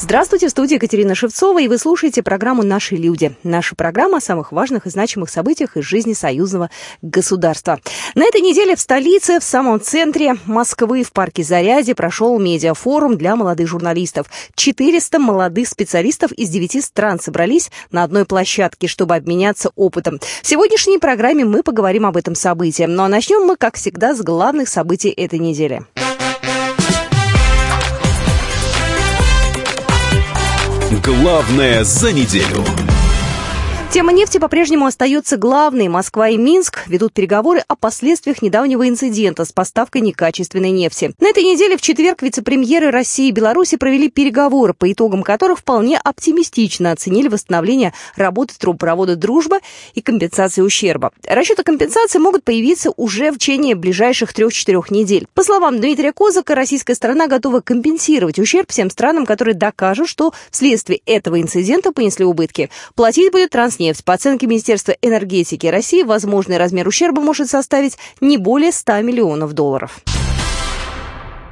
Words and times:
Здравствуйте, 0.00 0.46
в 0.46 0.50
студии 0.50 0.76
Екатерина 0.76 1.16
Шевцова, 1.16 1.60
и 1.60 1.66
вы 1.66 1.76
слушаете 1.76 2.22
программу 2.22 2.62
«Наши 2.62 2.94
люди». 2.94 3.34
Наша 3.42 3.74
программа 3.74 4.18
о 4.18 4.20
самых 4.20 4.52
важных 4.52 4.86
и 4.86 4.90
значимых 4.90 5.28
событиях 5.28 5.76
из 5.76 5.84
жизни 5.84 6.12
союзного 6.12 6.70
государства. 7.02 7.80
На 8.14 8.24
этой 8.24 8.40
неделе 8.40 8.76
в 8.76 8.80
столице, 8.80 9.40
в 9.40 9.44
самом 9.44 9.80
центре 9.80 10.36
Москвы, 10.46 11.02
в 11.02 11.10
парке 11.10 11.42
Заряде, 11.42 11.96
прошел 11.96 12.38
медиафорум 12.38 13.18
для 13.18 13.34
молодых 13.34 13.66
журналистов. 13.66 14.28
400 14.54 15.18
молодых 15.18 15.66
специалистов 15.66 16.30
из 16.30 16.48
9 16.48 16.84
стран 16.84 17.18
собрались 17.18 17.72
на 17.90 18.04
одной 18.04 18.24
площадке, 18.24 18.86
чтобы 18.86 19.16
обменяться 19.16 19.72
опытом. 19.74 20.20
В 20.42 20.46
сегодняшней 20.46 20.98
программе 20.98 21.44
мы 21.44 21.64
поговорим 21.64 22.06
об 22.06 22.16
этом 22.16 22.36
событии. 22.36 22.84
Ну 22.84 23.02
а 23.02 23.08
начнем 23.08 23.44
мы, 23.44 23.56
как 23.56 23.74
всегда, 23.74 24.14
с 24.14 24.22
главных 24.22 24.68
событий 24.68 25.10
этой 25.10 25.40
недели. 25.40 25.82
Главное 31.08 31.84
за 31.84 32.12
неделю. 32.12 32.62
Тема 33.90 34.12
нефти 34.12 34.36
по-прежнему 34.36 34.84
остается 34.84 35.38
главной. 35.38 35.88
Москва 35.88 36.28
и 36.28 36.36
Минск 36.36 36.86
ведут 36.88 37.14
переговоры 37.14 37.64
о 37.68 37.74
последствиях 37.74 38.42
недавнего 38.42 38.86
инцидента 38.86 39.46
с 39.46 39.50
поставкой 39.50 40.02
некачественной 40.02 40.70
нефти. 40.72 41.14
На 41.18 41.28
этой 41.28 41.42
неделе 41.42 41.78
в 41.78 41.80
четверг 41.80 42.20
вице-премьеры 42.20 42.90
России 42.90 43.28
и 43.28 43.32
Беларуси 43.32 43.78
провели 43.78 44.10
переговоры, 44.10 44.74
по 44.74 44.92
итогам 44.92 45.22
которых 45.22 45.60
вполне 45.60 45.98
оптимистично 45.98 46.92
оценили 46.92 47.28
восстановление 47.28 47.94
работы 48.14 48.54
трубопровода 48.58 49.16
«Дружба» 49.16 49.60
и 49.94 50.02
компенсации 50.02 50.60
ущерба. 50.60 51.10
Расчеты 51.26 51.62
компенсации 51.62 52.18
могут 52.18 52.44
появиться 52.44 52.90
уже 52.94 53.32
в 53.32 53.38
течение 53.38 53.74
ближайших 53.74 54.34
трех-четырех 54.34 54.90
недель. 54.90 55.26
По 55.32 55.42
словам 55.42 55.80
Дмитрия 55.80 56.12
Козака, 56.12 56.54
российская 56.54 56.94
сторона 56.94 57.26
готова 57.26 57.60
компенсировать 57.62 58.38
ущерб 58.38 58.70
всем 58.70 58.90
странам, 58.90 59.24
которые 59.24 59.54
докажут, 59.54 60.10
что 60.10 60.34
вследствие 60.50 61.00
этого 61.06 61.40
инцидента 61.40 61.90
понесли 61.90 62.26
убытки. 62.26 62.68
Платить 62.94 63.32
будет 63.32 63.48
транс 63.48 63.77
«Роснефть». 63.78 64.04
По 64.04 64.14
оценке 64.14 64.46
Министерства 64.46 64.96
энергетики 65.02 65.66
России, 65.66 66.02
возможный 66.02 66.58
размер 66.58 66.88
ущерба 66.88 67.22
может 67.22 67.48
составить 67.48 67.96
не 68.20 68.36
более 68.36 68.72
100 68.72 69.02
миллионов 69.02 69.52
долларов. 69.52 70.00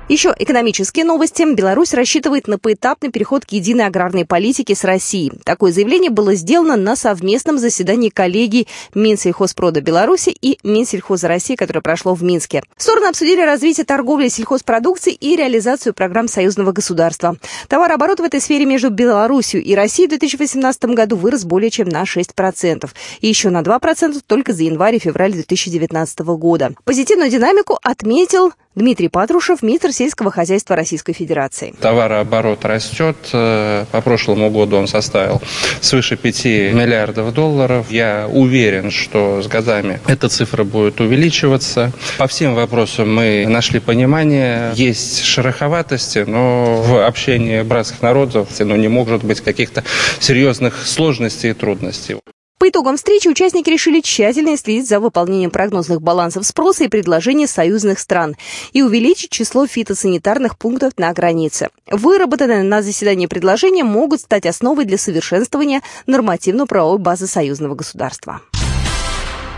Еще 0.09 0.33
экономические 0.39 1.05
новости. 1.05 1.43
Беларусь 1.53 1.93
рассчитывает 1.93 2.47
на 2.47 2.61
поэтапный 2.61 3.11
переход 3.11 3.45
к 3.45 3.51
единой 3.51 3.87
аграрной 3.87 4.25
политике 4.25 4.77
с 4.77 4.85
Россией. 4.85 5.33
Такое 5.43 5.73
заявление 5.73 6.11
было 6.11 6.35
сделано 6.35 6.77
на 6.77 6.95
совместном 6.95 7.59
заседании 7.59 8.09
коллегий 8.09 8.69
Минсельхозпрода 8.95 9.81
Беларуси 9.81 10.31
и 10.31 10.61
Минсельхоза 10.63 11.27
России, 11.27 11.57
которое 11.57 11.81
прошло 11.81 12.15
в 12.15 12.23
Минске. 12.23 12.63
Стороны 12.77 13.07
обсудили 13.07 13.41
развитие 13.41 13.85
торговли 13.85 14.29
сельхозпродукцией 14.29 15.17
и 15.17 15.35
реализацию 15.35 15.93
программ 15.93 16.29
союзного 16.29 16.71
государства. 16.71 17.37
Товарооборот 17.67 18.21
в 18.21 18.23
этой 18.23 18.41
сфере 18.41 18.65
между 18.65 18.91
Беларусью 18.91 19.61
и 19.61 19.75
Россией 19.75 20.07
в 20.07 20.11
2018 20.11 20.85
году 20.85 21.17
вырос 21.17 21.45
более 21.45 21.71
чем 21.71 21.89
на 21.89 22.05
6%. 22.05 22.89
И 23.23 23.27
еще 23.27 23.51
на 23.51 23.63
2% 23.63 24.21
только 24.25 24.53
за 24.53 24.63
январь 24.63 24.95
и 24.95 25.01
февраль 25.01 25.33
2019 25.33 26.21
года. 26.21 26.75
Позитивную 26.85 27.29
динамику 27.29 27.77
отметил 27.83 28.53
Дмитрий 28.77 29.09
Патрушев, 29.09 29.63
министр 29.63 29.91
сельского 29.91 30.31
хозяйства 30.31 30.77
Российской 30.77 31.15
Федерации. 31.15 31.75
Товарооборот 31.81 32.63
растет. 32.67 33.17
Э, 33.33 33.87
по 33.91 34.03
прошлому 34.03 34.51
году 34.51 34.77
он 34.77 34.87
составил 34.87 35.41
свыше 35.81 36.19
5 36.19 36.45
миллиардов 36.75 37.33
долларов. 37.33 37.87
Я 37.91 38.29
уверен, 38.31 38.91
что 38.91 39.41
с 39.41 39.47
годами 39.47 39.99
эта 40.07 40.29
цифра 40.29 40.63
будет 40.63 41.01
увеличиваться. 41.01 41.91
По 42.19 42.27
всем 42.27 42.55
вопросам 42.55 43.15
мы 43.15 43.47
нашли 43.49 43.81
понимание. 43.81 44.73
Есть 44.75 45.25
шероховатости, 45.25 46.25
но 46.27 46.83
в 46.83 47.07
общении 47.07 47.63
братских 47.63 48.03
народов 48.03 48.49
ну, 48.59 48.77
не 48.77 48.89
может 48.89 49.25
быть 49.25 49.41
каких-то 49.41 49.85
серьезных 50.21 50.87
сложностей 50.87 51.53
и 51.53 51.55
трудностей. 51.55 52.17
По 52.59 52.71
итогам 52.71 52.97
встречи 52.97 53.29
участники 53.29 53.69
решили 53.69 54.01
тщательно 54.01 54.57
следить 54.57 54.89
за 54.89 54.99
выполнением 54.99 55.51
прогнозных 55.51 56.01
балансов 56.01 56.47
спроса 56.47 56.85
и 56.85 56.89
предложений 56.89 57.49
союзных 57.49 57.99
стран 57.99 58.35
и 58.73 58.83
увеличить 58.83 59.31
число 59.31 59.67
фитосанитарных 59.67 60.57
пунктов 60.57 60.95
на 60.97 61.13
границе. 61.13 61.69
Выработанные 61.91 62.63
на 62.63 62.81
заседании 62.81 63.27
предложения 63.27 63.85
могут 63.85 64.23
стать 64.23 64.47
основой 64.47 64.87
для 64.87 64.97
совершенствования 64.97 65.83
нормативно-правовой 66.07 66.99
базы 66.99 67.27
союзного 67.27 67.75
государства. 67.75 68.41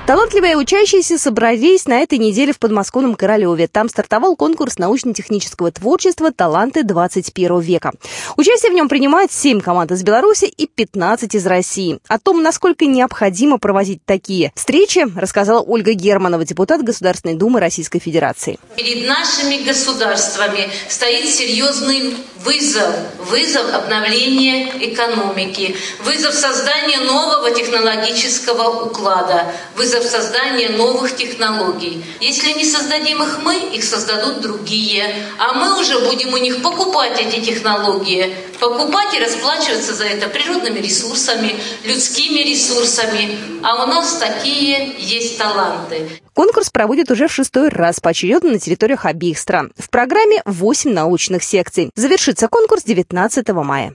Талантливые 0.09 0.57
учащиеся 0.57 1.19
собрались 1.19 1.85
на 1.85 2.01
этой 2.01 2.17
неделе 2.17 2.55
в 2.55 2.59
подмосковном 2.59 3.15
Королеве. 3.15 3.69
Там 3.69 3.91
стартовал 3.91 4.37
конкурс 4.37 4.79
научно-технического 4.79 5.71
творчества 5.71 6.33
«Таланты 6.33 6.83
21 6.83 7.61
века». 7.61 7.93
Участие 8.39 8.73
в 8.73 8.75
нем 8.75 8.89
принимают 8.89 9.33
7 9.33 9.61
команд 9.61 9.93
из 9.93 10.03
Беларуси 10.03 10.47
и 10.47 10.67
15 10.67 11.35
из 11.35 11.47
России. 11.47 11.99
О 12.09 12.19
том, 12.19 12.43
насколько 12.43 12.87
необходимо 12.87 13.59
проводить 13.59 14.01
такие 14.03 14.51
встречи, 14.57 15.05
рассказала 15.15 15.61
Ольга 15.61 15.93
Германова, 15.93 16.43
депутат 16.43 16.83
Государственной 16.83 17.35
Думы 17.35 17.61
Российской 17.61 17.99
Федерации. 17.99 18.59
Перед 18.79 19.07
нашими 19.07 19.63
государствами 19.63 20.71
стоит 20.89 21.29
серьезный 21.29 22.15
вызов. 22.49 22.95
Вызов 23.19 23.75
обновления 23.75 24.73
экономики, 24.81 25.77
вызов 26.01 26.35
создания 26.35 26.99
нового 27.01 27.51
технологического 27.51 28.85
уклада, 28.87 29.53
вызов 29.77 30.05
создания 30.05 30.71
новых 30.71 31.15
технологий. 31.15 32.03
Если 32.21 32.53
не 32.53 32.65
создадим 32.65 33.23
их 33.23 33.41
мы, 33.43 33.55
их 33.77 33.85
создадут 33.85 34.41
другие. 34.41 35.05
А 35.37 35.53
мы 35.53 35.79
уже 35.79 35.99
будем 35.99 36.33
у 36.33 36.39
них 36.39 36.63
покупать 36.63 37.21
эти 37.21 37.45
технологии. 37.45 38.35
Покупать 38.61 39.15
и 39.15 39.21
расплачиваться 39.21 39.95
за 39.95 40.05
это 40.05 40.29
природными 40.29 40.81
ресурсами, 40.81 41.55
людскими 41.85 42.41
ресурсами. 42.41 43.39
А 43.63 43.85
у 43.85 43.87
нас 43.87 44.19
такие 44.19 44.95
есть 44.99 45.39
таланты. 45.39 46.09
Конкурс 46.35 46.71
проводят 46.71 47.11
уже 47.11 47.29
в 47.29 47.33
шестой 47.33 47.69
раз 47.69 48.01
поочередно 48.01 48.53
на 48.53 48.59
территориях 48.59 49.07
обеих 49.07 49.39
стран. 49.39 49.73
В 49.79 49.91
программе 49.91 50.43
8 50.45 50.93
научных 50.93 51.43
секций. 51.43 51.91
Завершится 51.95 52.49
конкурс 52.49 52.83
19 52.83 53.49
мая. 53.49 53.93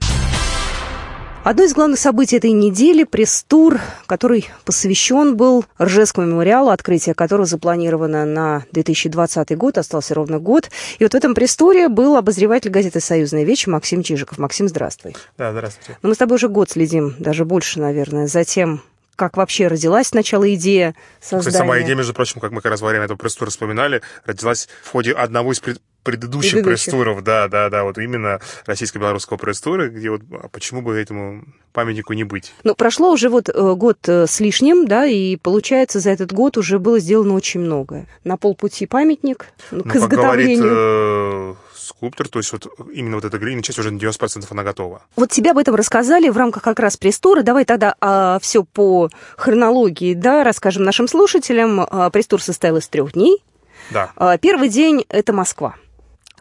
Одно 1.44 1.64
из 1.64 1.74
главных 1.74 1.98
событий 1.98 2.38
этой 2.38 2.52
недели– 2.52 3.04
пресс-тур, 3.04 3.78
который 4.06 4.48
посвящен 4.64 5.36
был 5.36 5.66
Ржевскому 5.78 6.26
мемориалу, 6.26 6.70
открытие 6.70 7.14
которого 7.14 7.44
запланировано 7.44 8.24
на 8.24 8.64
2020 8.72 9.54
год, 9.54 9.76
остался 9.76 10.14
ровно 10.14 10.38
год. 10.38 10.70
И 10.98 11.04
вот 11.04 11.12
в 11.12 11.14
этом 11.14 11.34
пресс-туре 11.34 11.90
был 11.90 12.16
обозреватель 12.16 12.70
газеты 12.70 13.00
«Союзная 13.00 13.44
вечь» 13.44 13.66
Максим 13.66 14.02
Чижиков. 14.02 14.38
Максим, 14.38 14.68
здравствуй. 14.68 15.16
Да, 15.36 15.52
здравствуйте. 15.52 15.90
Но 15.90 15.98
ну, 16.04 16.08
мы 16.08 16.14
с 16.14 16.18
тобой 16.18 16.36
уже 16.36 16.48
год 16.48 16.70
следим, 16.70 17.14
даже 17.18 17.44
больше, 17.44 17.78
наверное, 17.78 18.26
за 18.26 18.44
тем, 18.44 18.80
как 19.14 19.36
вообще 19.36 19.66
родилась 19.66 20.06
сначала 20.06 20.52
идея 20.54 20.94
создания. 21.20 21.40
Кстати, 21.40 21.56
сама 21.58 21.82
идея, 21.82 21.94
между 21.94 22.14
прочим, 22.14 22.40
как 22.40 22.52
мы 22.52 22.62
как 22.62 22.70
раз 22.70 22.80
во 22.80 22.88
время 22.88 23.04
этого 23.04 23.18
пресс-тура 23.18 23.50
вспоминали, 23.50 24.00
родилась 24.24 24.66
в 24.82 24.92
ходе 24.92 25.12
одного 25.12 25.52
из 25.52 25.60
предыдущих 26.04 26.62
пресс-туров, 26.62 27.24
да, 27.24 27.48
да, 27.48 27.68
да, 27.70 27.82
вот 27.82 27.98
именно 27.98 28.40
российско-белорусского 28.66 29.36
пресс-тура, 29.36 29.88
где 29.88 30.10
вот 30.10 30.22
а 30.30 30.48
почему 30.48 30.82
бы 30.82 30.94
этому 30.94 31.44
памятнику 31.72 32.12
не 32.12 32.24
быть. 32.24 32.52
Ну, 32.62 32.74
прошло 32.74 33.10
уже 33.10 33.28
вот 33.28 33.48
э, 33.48 33.74
год 33.74 33.98
э, 34.06 34.26
с 34.26 34.38
лишним, 34.38 34.86
да, 34.86 35.06
и 35.06 35.36
получается, 35.36 35.98
за 35.98 36.10
этот 36.10 36.32
год 36.32 36.56
уже 36.56 36.78
было 36.78 37.00
сделано 37.00 37.34
очень 37.34 37.60
многое. 37.60 38.06
На 38.22 38.36
полпути 38.36 38.86
памятник 38.86 39.46
ну, 39.70 39.82
к 39.82 39.96
изготовлению. 39.96 40.62
Как 40.62 40.70
говорит, 40.70 41.58
э, 41.58 41.74
скульптор, 41.84 42.28
то 42.28 42.38
есть 42.38 42.52
вот 42.52 42.66
именно 42.92 43.16
вот 43.16 43.24
эта 43.24 43.38
глиняная 43.38 43.62
часть 43.62 43.78
уже 43.78 43.90
на 43.90 43.98
90% 43.98 44.46
она 44.50 44.62
готова. 44.62 45.02
Вот 45.16 45.30
тебе 45.30 45.50
об 45.50 45.58
этом 45.58 45.74
рассказали 45.74 46.28
в 46.28 46.36
рамках 46.36 46.62
как 46.62 46.78
раз 46.80 46.96
пресс-тура. 46.96 47.42
Давай 47.42 47.64
тогда 47.64 47.94
а, 48.00 48.38
все 48.40 48.64
по 48.64 49.10
хронологии, 49.36 50.14
да, 50.14 50.44
расскажем 50.44 50.84
нашим 50.84 51.08
слушателям. 51.08 51.80
А, 51.80 52.10
пресс-тур 52.10 52.42
состоял 52.42 52.76
из 52.76 52.88
трех 52.88 53.12
дней. 53.12 53.42
Да. 53.90 54.10
А, 54.16 54.38
первый 54.38 54.68
день– 54.68 55.04
это 55.08 55.32
Москва. 55.32 55.76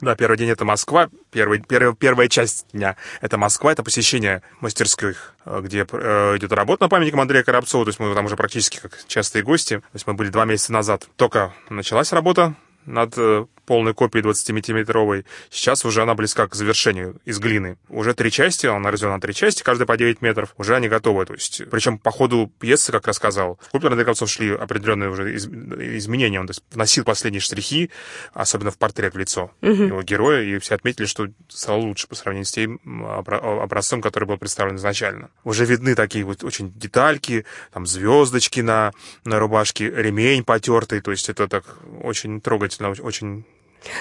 Да, 0.03 0.15
первый 0.15 0.37
день 0.37 0.49
это 0.49 0.65
Москва, 0.65 1.09
первый, 1.31 1.61
первый, 1.61 1.95
первая 1.95 2.27
часть 2.27 2.67
дня 2.73 2.97
это 3.21 3.37
Москва, 3.37 3.71
это 3.71 3.83
посещение 3.83 4.41
мастерских, 4.59 5.33
э, 5.45 5.61
где 5.63 5.85
э, 5.89 6.37
идет 6.37 6.51
работа 6.51 6.83
на 6.83 6.89
памятником 6.89 7.21
Андрея 7.21 7.43
Коробцова, 7.43 7.85
то 7.85 7.89
есть 7.89 7.99
мы 8.01 8.13
там 8.13 8.25
уже 8.25 8.35
практически 8.35 8.79
как 8.79 8.99
частые 9.07 9.43
гости, 9.43 9.77
то 9.79 9.95
есть 9.95 10.05
мы 10.05 10.13
были 10.13 10.27
два 10.27 10.43
месяца 10.43 10.73
назад. 10.73 11.07
Только 11.15 11.53
началась 11.69 12.11
работа 12.11 12.53
над 12.85 13.13
э, 13.17 13.45
полной 13.65 13.93
копии 13.93 14.19
20-метровой. 14.19 15.25
Сейчас 15.49 15.85
уже 15.85 16.01
она 16.01 16.15
близка 16.15 16.47
к 16.47 16.55
завершению 16.55 17.17
из 17.25 17.39
глины. 17.39 17.77
Уже 17.89 18.13
три 18.13 18.31
части, 18.31 18.65
она 18.67 18.91
разделена 18.91 19.15
на 19.15 19.21
три 19.21 19.33
части, 19.33 19.63
каждая 19.63 19.85
по 19.85 19.97
9 19.97 20.21
метров. 20.21 20.53
Уже 20.57 20.75
они 20.75 20.89
готовы. 20.89 21.25
То 21.25 21.33
есть, 21.33 21.63
причем 21.69 21.97
по 21.97 22.11
ходу 22.11 22.51
пьесы, 22.59 22.91
как 22.91 23.07
рассказал, 23.07 23.59
скульптор 23.67 23.95
на 23.95 24.03
концов 24.03 24.29
шли 24.29 24.53
определенные 24.53 25.09
уже 25.09 25.33
из, 25.33 25.47
изменения. 25.47 26.39
Он 26.39 26.47
то 26.47 26.51
есть, 26.51 26.63
вносил 26.71 27.03
последние 27.03 27.41
штрихи, 27.41 27.89
особенно 28.33 28.71
в 28.71 28.77
портрет 28.77 29.13
в 29.13 29.17
лицо 29.17 29.51
угу. 29.61 29.71
его 29.71 30.01
героя, 30.03 30.43
и 30.43 30.59
все 30.59 30.75
отметили, 30.75 31.05
что 31.05 31.27
стало 31.47 31.77
лучше 31.77 32.07
по 32.07 32.15
сравнению 32.15 32.45
с 32.45 32.51
тем 32.51 32.79
образцом, 33.05 34.01
который 34.01 34.25
был 34.25 34.37
представлен 34.37 34.75
изначально. 34.75 35.29
Уже 35.43 35.65
видны 35.65 35.95
такие 35.95 36.25
вот 36.25 36.43
очень 36.43 36.71
детальки, 36.73 37.45
там 37.71 37.85
звездочки 37.85 38.59
на, 38.59 38.91
на 39.23 39.39
рубашке, 39.39 39.89
ремень 39.89 40.43
потертый, 40.43 41.01
то 41.01 41.11
есть 41.11 41.29
это 41.29 41.47
так 41.47 41.63
очень 42.01 42.41
трогательно, 42.41 42.72
очень 42.81 43.45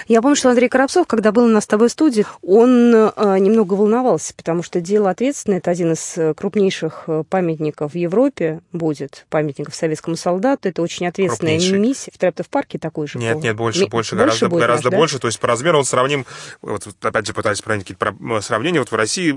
я 0.07 0.21
помню, 0.21 0.35
что 0.35 0.49
Андрей 0.49 0.69
Коробцов, 0.69 1.07
когда 1.07 1.31
был 1.31 1.45
на 1.47 1.61
с 1.61 1.67
тобой 1.67 1.89
студии, 1.89 2.25
он 2.41 2.93
э, 2.95 3.37
немного 3.39 3.73
волновался, 3.73 4.33
потому 4.33 4.63
что 4.63 4.81
дело 4.81 5.09
ответственное, 5.09 5.57
это 5.59 5.71
один 5.71 5.93
из 5.93 6.17
э, 6.17 6.33
крупнейших 6.33 7.03
э, 7.07 7.23
памятников 7.29 7.93
в 7.93 7.95
Европе 7.95 8.61
будет, 8.71 9.25
памятников 9.29 9.75
советскому 9.75 10.15
солдату, 10.15 10.69
это 10.69 10.81
очень 10.81 11.07
ответственная 11.07 11.57
Крупнейший. 11.57 11.79
миссия. 11.79 12.11
В 12.13 12.17
Трептов 12.17 12.49
парке 12.49 12.79
такой 12.79 13.07
же 13.07 13.19
Нет, 13.19 13.35
был. 13.35 13.43
нет, 13.43 13.55
больше, 13.55 13.81
Ми- 13.81 13.89
больше, 13.89 14.15
больше 14.15 14.15
гораздо, 14.15 14.49
будет 14.49 14.61
гораздо 14.61 14.91
наш, 14.91 14.99
больше, 14.99 15.15
да? 15.15 15.19
то 15.21 15.27
есть 15.27 15.39
по 15.39 15.47
размеру 15.47 15.79
он 15.79 15.85
сравним, 15.85 16.25
вот 16.61 16.87
опять 17.01 17.27
же 17.27 17.33
пытались 17.33 17.61
проводить 17.61 17.87
какие-то 17.87 18.41
сравнения, 18.41 18.79
вот 18.79 18.91
в 18.91 18.95
России 18.95 19.31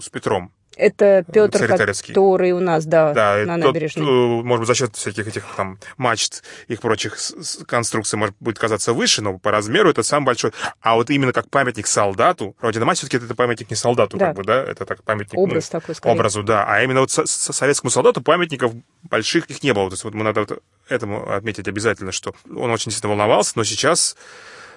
с 0.00 0.08
Петром. 0.08 0.52
Это 0.76 1.24
Петр, 1.32 1.68
который 1.68 2.52
у 2.52 2.60
нас, 2.60 2.84
да, 2.84 3.12
да 3.12 3.44
на 3.46 3.56
набережной. 3.56 4.04
Тот, 4.04 4.12
э, 4.12 4.44
может 4.44 4.60
быть, 4.60 4.68
за 4.68 4.74
счет 4.74 4.96
всяких 4.96 5.28
этих 5.28 5.44
там 5.56 5.78
мачт, 5.96 6.42
их 6.66 6.80
прочих 6.80 7.16
конструкций, 7.66 8.18
может 8.18 8.34
будет 8.40 8.58
казаться 8.58 8.92
выше, 8.92 9.22
но 9.22 9.38
по 9.38 9.50
размеру 9.50 9.90
это 9.90 10.02
самый 10.02 10.26
большой. 10.26 10.52
А 10.80 10.96
вот 10.96 11.10
именно 11.10 11.32
как 11.32 11.48
памятник 11.48 11.86
солдату, 11.86 12.56
Родина 12.60 12.84
Мать 12.86 12.98
все-таки 12.98 13.24
это 13.24 13.34
памятник 13.34 13.70
не 13.70 13.76
солдату, 13.76 14.16
да. 14.16 14.28
как 14.28 14.36
бы, 14.36 14.44
да, 14.44 14.64
это 14.64 14.84
так 14.84 15.02
памятник... 15.04 15.38
Образ 15.38 15.70
ну, 15.72 15.80
такой, 15.80 15.94
скорее. 15.94 16.14
Образу, 16.14 16.42
да. 16.42 16.64
А 16.66 16.82
именно 16.82 17.00
вот 17.00 17.10
со- 17.10 17.26
со 17.26 17.52
советскому 17.52 17.90
солдату 17.90 18.20
памятников 18.20 18.72
больших 19.04 19.46
их 19.46 19.62
не 19.62 19.72
было. 19.72 19.88
То 19.90 19.94
есть 19.94 20.04
вот 20.04 20.14
мы 20.14 20.24
надо 20.24 20.40
вот 20.40 20.62
этому 20.88 21.30
отметить 21.32 21.68
обязательно, 21.68 22.10
что 22.10 22.34
он 22.50 22.70
очень 22.70 22.90
сильно 22.90 23.10
волновался, 23.10 23.52
но 23.54 23.64
сейчас 23.64 24.16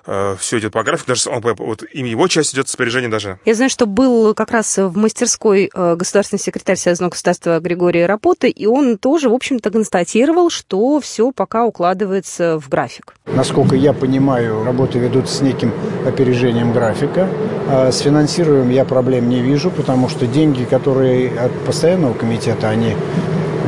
Э, 0.08 0.36
все 0.40 0.60
идет 0.60 0.72
по 0.72 0.84
графику, 0.84 1.10
даже 1.10 1.30
он, 1.30 1.42
вот 1.42 1.84
имя 1.92 2.10
его 2.10 2.28
часть 2.30 2.54
идет 2.54 2.68
распоряжение 2.68 3.10
даже. 3.10 3.40
Я 3.44 3.54
знаю, 3.54 3.70
что 3.70 3.86
был 3.86 4.34
как 4.34 4.52
раз 4.52 4.78
в 4.78 4.98
мастерской 4.98 5.70
э, 5.74 5.96
государственный 5.96 6.40
секретарь 6.40 6.78
Союзного 6.78 7.12
государства 7.12 7.60
Григория 7.60 8.06
Рапота, 8.06 8.48
и 8.48 8.66
он 8.66 8.98
тоже, 8.98 9.30
в 9.30 9.34
общем-то, 9.34 9.70
констатировал, 9.70 10.50
что 10.50 11.02
все 11.02 11.32
пока 11.32 11.66
укладывается 11.66 12.58
в 12.58 12.70
график. 12.70 13.16
Насколько 13.26 13.76
я 13.76 13.92
понимаю, 13.92 14.64
работы 14.64 14.98
ведутся 14.98 15.36
с 15.36 15.42
неким 15.42 15.74
опережением 16.06 16.72
графика. 16.72 17.28
А 17.70 17.92
с 17.92 18.00
финансированием 18.00 18.70
я 18.70 18.86
проблем 18.86 19.28
не 19.28 19.42
вижу, 19.42 19.70
потому 19.72 20.08
что 20.08 20.26
деньги, 20.26 20.64
которые 20.64 21.38
от 21.38 21.52
постоянного 21.66 22.14
комитета, 22.14 22.70
они 22.70 22.96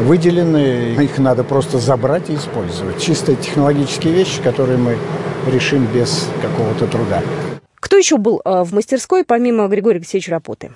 выделены, 0.06 0.96
их 0.96 1.18
надо 1.18 1.44
просто 1.44 1.80
забрать 1.80 2.30
и 2.30 2.36
использовать. 2.36 3.02
Чисто 3.02 3.36
технологические 3.36 4.14
вещи, 4.14 4.42
которые 4.42 4.78
мы 4.78 4.98
решим 5.48 5.86
без 5.94 6.30
какого-то 6.42 6.88
труда. 6.88 7.24
Кто 7.76 7.98
еще 7.98 8.18
был 8.18 8.42
э, 8.44 8.64
в 8.64 8.74
мастерской, 8.74 9.24
помимо 9.24 9.68
Григория 9.68 9.98
Алексеевича 9.98 10.32
Рапоты? 10.32 10.72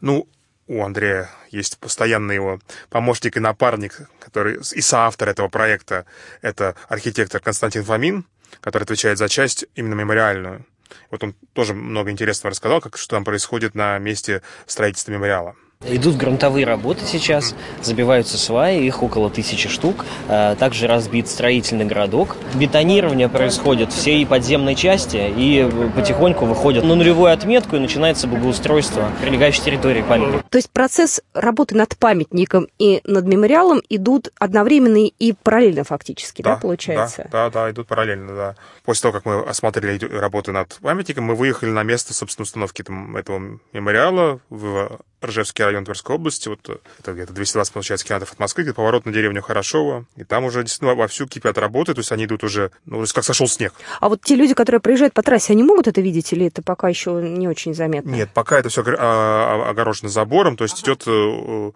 Ну, 0.00 0.28
у 0.68 0.82
Андрея 0.82 1.30
есть 1.50 1.78
постоянный 1.78 2.34
его 2.34 2.60
помощник 2.90 3.36
и 3.36 3.40
напарник, 3.40 4.08
который 4.18 4.58
и 4.74 4.80
соавтор 4.80 5.28
этого 5.28 5.48
проекта. 5.48 6.06
Это 6.42 6.74
архитектор 6.88 7.40
Константин 7.40 7.84
Фомин, 7.84 8.26
который 8.60 8.84
отвечает 8.84 9.18
за 9.18 9.28
часть 9.28 9.66
именно 9.74 9.94
мемориальную. 9.94 10.66
Вот 11.10 11.22
он 11.24 11.34
тоже 11.52 11.74
много 11.74 12.10
интересного 12.10 12.50
рассказал, 12.50 12.80
как, 12.80 12.96
что 12.96 13.16
там 13.16 13.24
происходит 13.24 13.74
на 13.74 13.98
месте 13.98 14.42
строительства 14.66 15.12
мемориала. 15.12 15.56
Идут 15.84 16.16
грунтовые 16.16 16.66
работы 16.66 17.04
сейчас, 17.04 17.54
забиваются 17.82 18.38
сваи, 18.38 18.84
их 18.84 19.02
около 19.02 19.30
тысячи 19.30 19.68
штук. 19.68 20.04
Э, 20.28 20.56
также 20.58 20.86
разбит 20.86 21.28
строительный 21.28 21.84
городок. 21.84 22.36
Бетонирование 22.54 23.28
происходит 23.28 23.92
всей 23.92 24.26
подземной 24.26 24.74
части 24.74 25.32
и 25.36 25.68
потихоньку 25.94 26.46
выходит 26.46 26.82
на 26.82 26.94
нулевую 26.94 27.32
отметку 27.32 27.76
и 27.76 27.78
начинается 27.78 28.26
благоустройство 28.26 29.10
прилегающей 29.20 29.62
территории 29.62 30.02
памятника. 30.02 30.44
То 30.48 30.58
есть 30.58 30.70
процесс 30.70 31.20
работы 31.34 31.76
над 31.76 31.96
памятником 31.96 32.68
и 32.78 33.00
над 33.04 33.26
мемориалом 33.26 33.80
идут 33.88 34.32
одновременно 34.38 35.06
и 35.06 35.32
параллельно 35.34 35.84
фактически, 35.84 36.42
да, 36.42 36.54
да 36.54 36.60
получается? 36.60 37.28
Да, 37.30 37.50
да, 37.50 37.64
да, 37.66 37.70
идут 37.70 37.86
параллельно, 37.86 38.34
да. 38.34 38.54
После 38.84 39.02
того, 39.02 39.12
как 39.12 39.24
мы 39.24 39.40
осмотрели 39.42 40.04
работы 40.06 40.52
над 40.52 40.74
памятником, 40.80 41.24
мы 41.24 41.34
выехали 41.34 41.70
на 41.70 41.82
место, 41.84 42.12
собственно, 42.14 42.44
установки 42.44 42.82
там, 42.82 43.16
этого 43.16 43.60
мемориала 43.72 44.40
в 44.50 44.98
Ржевский 45.24 45.64
район 45.64 45.84
Тверской 45.84 46.16
области, 46.16 46.48
вот 46.48 46.60
э, 46.68 46.76
это 46.98 47.12
где-то 47.12 47.32
220, 47.32 47.72
получается, 47.72 48.06
километров 48.06 48.32
от 48.32 48.38
Москвы, 48.38 48.64
где 48.64 48.72
поворот 48.72 49.06
на 49.06 49.12
деревню 49.12 49.42
Хорошово, 49.42 50.04
и 50.16 50.24
там 50.24 50.44
уже 50.44 50.62
действительно 50.62 50.94
вовсю 50.94 51.26
кипят 51.26 51.56
работы, 51.58 51.94
то 51.94 52.00
есть 52.00 52.12
они 52.12 52.26
идут 52.26 52.44
уже, 52.44 52.70
ну, 52.84 52.96
то 52.96 53.02
есть 53.02 53.12
как 53.12 53.24
сошел 53.24 53.48
снег. 53.48 53.72
А 54.00 54.08
вот 54.08 54.20
те 54.22 54.34
люди, 54.34 54.54
которые 54.54 54.80
проезжают 54.80 55.14
по 55.14 55.22
трассе, 55.22 55.52
они 55.52 55.62
могут 55.62 55.86
это 55.88 56.00
видеть 56.00 56.32
или 56.32 56.46
это 56.46 56.62
пока 56.62 56.88
еще 56.88 57.12
не 57.12 57.48
очень 57.48 57.74
заметно? 57.74 58.10
Нет, 58.10 58.30
пока 58.34 58.58
это 58.58 58.68
все 58.68 58.84
а, 58.86 59.68
огорожено 59.68 60.08
забором, 60.08 60.56
то 60.56 60.64
есть 60.64 60.82
идет 60.82 61.04
э, 61.06 61.72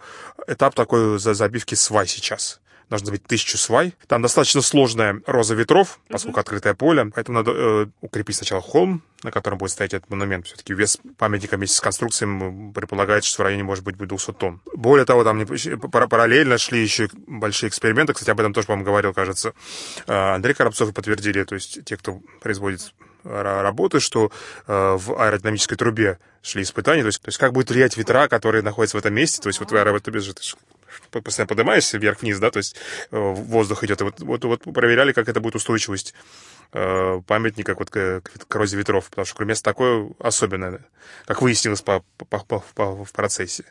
этап 0.47 0.75
такой 0.75 1.19
забивки 1.19 1.75
свай 1.75 2.07
сейчас 2.07 2.61
должно 2.91 3.13
быть 3.13 3.25
тысячу 3.25 3.57
свай. 3.57 3.95
Там 4.09 4.21
достаточно 4.21 4.61
сложная 4.61 5.23
роза 5.27 5.55
ветров, 5.55 6.01
поскольку 6.09 6.39
mm-hmm. 6.39 6.41
открытое 6.41 6.75
поле, 6.75 7.11
поэтому 7.15 7.39
надо 7.39 7.53
э, 7.53 7.87
укрепить 8.01 8.37
сначала 8.37 8.61
холм, 8.61 9.03
на 9.23 9.31
котором 9.31 9.59
будет 9.59 9.71
стоять 9.71 9.95
этот 9.95 10.11
монумент. 10.11 10.47
Все-таки 10.47 10.75
вес 10.75 10.99
памятника 11.17 11.57
вместе 11.57 11.77
с 11.77 11.81
конструкцией 11.81 12.73
предполагает, 12.73 13.25
что 13.25 13.43
в 13.43 13.45
районе 13.45 13.63
может 13.63 13.85
быть 13.85 13.97
200 13.97 14.33
тонн. 14.33 14.61
Более 14.75 15.07
того, 15.07 15.25
там 15.25 15.47
параллельно 15.47 16.59
шли 16.59 16.83
еще 16.83 17.09
большие 17.27 17.69
эксперименты. 17.69 18.13
Кстати, 18.13 18.31
об 18.31 18.41
этом 18.41 18.53
тоже, 18.53 18.67
по-моему, 18.67 18.85
говорил, 18.85 19.15
кажется, 19.15 19.55
э, 20.07 20.13
Андрей 20.13 20.55
Коробцов 20.55 20.91
и 20.91 20.93
подтвердили, 20.93 21.45
то 21.45 21.55
есть 21.55 21.85
те, 21.85 21.97
кто 21.97 22.21
производит 22.41 22.93
работы, 23.25 24.01
что 24.01 24.31
э, 24.67 24.97
в 24.99 25.21
аэродинамической 25.21 25.77
трубе 25.77 26.19
шли 26.43 26.63
испытания, 26.63 27.03
то 27.03 27.09
есть, 27.09 27.21
то 27.21 27.29
есть 27.29 27.39
как 27.39 27.53
будет 27.53 27.71
влиять 27.71 27.97
ветра, 27.97 28.29
которые 28.29 28.63
находятся 28.63 28.97
в 28.97 29.01
этом 29.01 29.15
месте, 29.15 29.43
то 29.43 29.49
есть 29.49 29.61
вот 29.61 29.71
в 29.71 29.77
аэротрубе 29.77 30.21
же 30.21 30.33
постоянно 31.11 31.49
поднимаешься 31.49 31.99
вверх-вниз, 31.99 32.39
да, 32.39 32.51
то 32.51 32.59
есть 32.59 32.77
э, 33.11 33.19
воздух 33.19 33.85
идет. 33.85 34.01
И 34.01 34.05
вот, 34.05 34.21
вот, 34.21 34.45
вот 34.45 34.63
проверяли, 34.63 35.13
как 35.13 35.29
это 35.29 35.41
будет 35.41 35.57
устойчивость 35.57 36.15
э, 36.73 37.21
памятника 37.27 37.75
вот, 37.75 37.91
к, 37.91 38.21
к 38.23 38.49
коррозии 38.49 38.77
ветров, 38.77 39.09
потому 39.11 39.27
что 39.27 39.45
место 39.45 39.65
такое 39.65 40.11
особенное, 40.19 40.81
как 41.27 41.43
выяснилось 41.43 41.83
по, 41.83 42.05
по, 42.17 42.39
по, 42.39 42.65
по, 42.75 43.05
в 43.05 43.13
процессе. 43.13 43.65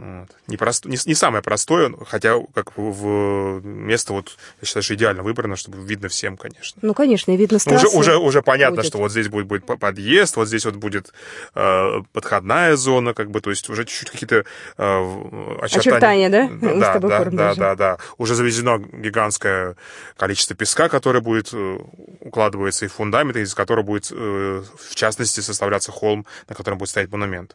Вот. 0.00 0.28
Не, 0.46 0.56
прост... 0.56 0.86
не, 0.86 0.96
не 1.04 1.14
самое 1.14 1.42
простое, 1.42 1.92
хотя 2.06 2.36
как 2.54 2.72
в 2.76 3.60
место, 3.62 4.14
вот, 4.14 4.38
я 4.62 4.66
считаю, 4.66 4.82
что 4.82 4.94
идеально 4.94 5.22
выбрано, 5.22 5.56
чтобы 5.56 5.78
видно 5.78 6.08
всем, 6.08 6.38
конечно. 6.38 6.78
Ну, 6.80 6.94
конечно, 6.94 7.36
видно 7.36 7.58
с 7.58 7.66
уже, 7.66 7.86
уже, 7.88 8.16
уже 8.16 8.40
понятно, 8.40 8.76
будет. 8.76 8.86
что 8.86 8.98
вот 8.98 9.10
здесь 9.10 9.28
будет, 9.28 9.46
будет 9.46 9.66
подъезд, 9.66 10.36
вот 10.36 10.48
здесь 10.48 10.64
вот 10.64 10.76
будет 10.76 11.12
э, 11.54 12.00
подходная 12.14 12.76
зона, 12.76 13.12
как 13.12 13.30
бы, 13.30 13.42
то 13.42 13.50
есть 13.50 13.68
уже 13.68 13.84
чуть-чуть 13.84 14.10
какие-то 14.10 14.44
э, 14.78 15.56
очертания. 15.60 16.28
Очертания, 16.30 16.30
да? 16.30 16.48
Да, 16.60 16.98
да, 16.98 17.24
да, 17.24 17.54
да, 17.54 17.74
да. 17.74 17.98
Уже 18.16 18.34
завезено 18.34 18.78
гигантское 18.78 19.76
количество 20.16 20.56
песка, 20.56 20.88
которое 20.88 21.20
будет 21.20 21.50
э, 21.52 21.78
укладываться 22.20 22.86
и 22.86 22.88
в 22.88 22.94
фундамент, 22.94 23.36
из 23.36 23.54
которого 23.54 23.84
будет, 23.84 24.10
э, 24.10 24.62
в 24.78 24.94
частности, 24.94 25.40
составляться 25.40 25.92
холм, 25.92 26.24
на 26.48 26.54
котором 26.54 26.78
будет 26.78 26.88
стоять 26.88 27.12
монумент. 27.12 27.54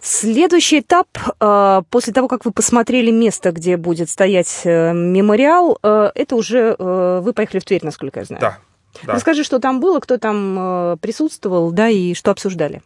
Следующий 0.00 0.80
этап, 0.80 1.06
э, 1.40 1.82
после 1.90 2.12
того, 2.12 2.28
как 2.28 2.44
вы 2.44 2.52
посмотрели 2.52 3.10
место, 3.10 3.52
где 3.52 3.76
будет 3.76 4.10
стоять 4.10 4.62
э, 4.64 4.92
мемориал, 4.92 5.78
э, 5.82 6.10
это 6.14 6.36
уже 6.36 6.74
вы 6.78 7.32
поехали 7.32 7.60
в 7.60 7.64
Тверь, 7.64 7.84
насколько 7.84 8.20
я 8.20 8.24
знаю. 8.24 8.40
Да. 8.40 8.58
да. 9.04 9.14
Расскажи, 9.14 9.44
что 9.44 9.58
там 9.58 9.80
было, 9.80 10.00
кто 10.00 10.18
там 10.18 10.98
присутствовал, 11.00 11.70
да, 11.70 11.88
и 11.88 12.14
что 12.14 12.30
обсуждали. 12.30 12.82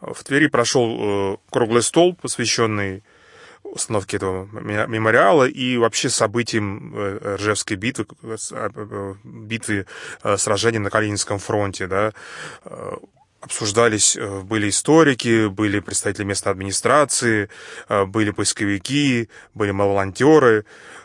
В 0.00 0.22
Твери 0.24 0.48
прошел 0.48 1.40
круглый 1.50 1.82
стол, 1.82 2.14
посвященный 2.14 3.02
установке 3.62 4.16
этого 4.16 4.48
мемориала 4.52 5.44
и 5.44 5.76
вообще 5.76 6.08
событиям 6.08 6.94
Ржевской 7.36 7.76
битвы, 7.76 8.06
битвы 9.24 9.86
сражений 10.36 10.78
на 10.78 10.90
Калининском 10.90 11.38
фронте, 11.38 11.86
да, 11.86 12.12
обсуждались, 13.40 14.16
э, 14.16 14.40
были 14.40 14.68
историки, 14.68 15.46
были 15.48 15.80
представители 15.80 16.24
местной 16.24 16.52
администрации, 16.52 17.48
э, 17.88 18.04
были 18.04 18.30
поисковики, 18.30 19.28
были 19.54 19.70
волонтеры, 19.70 20.64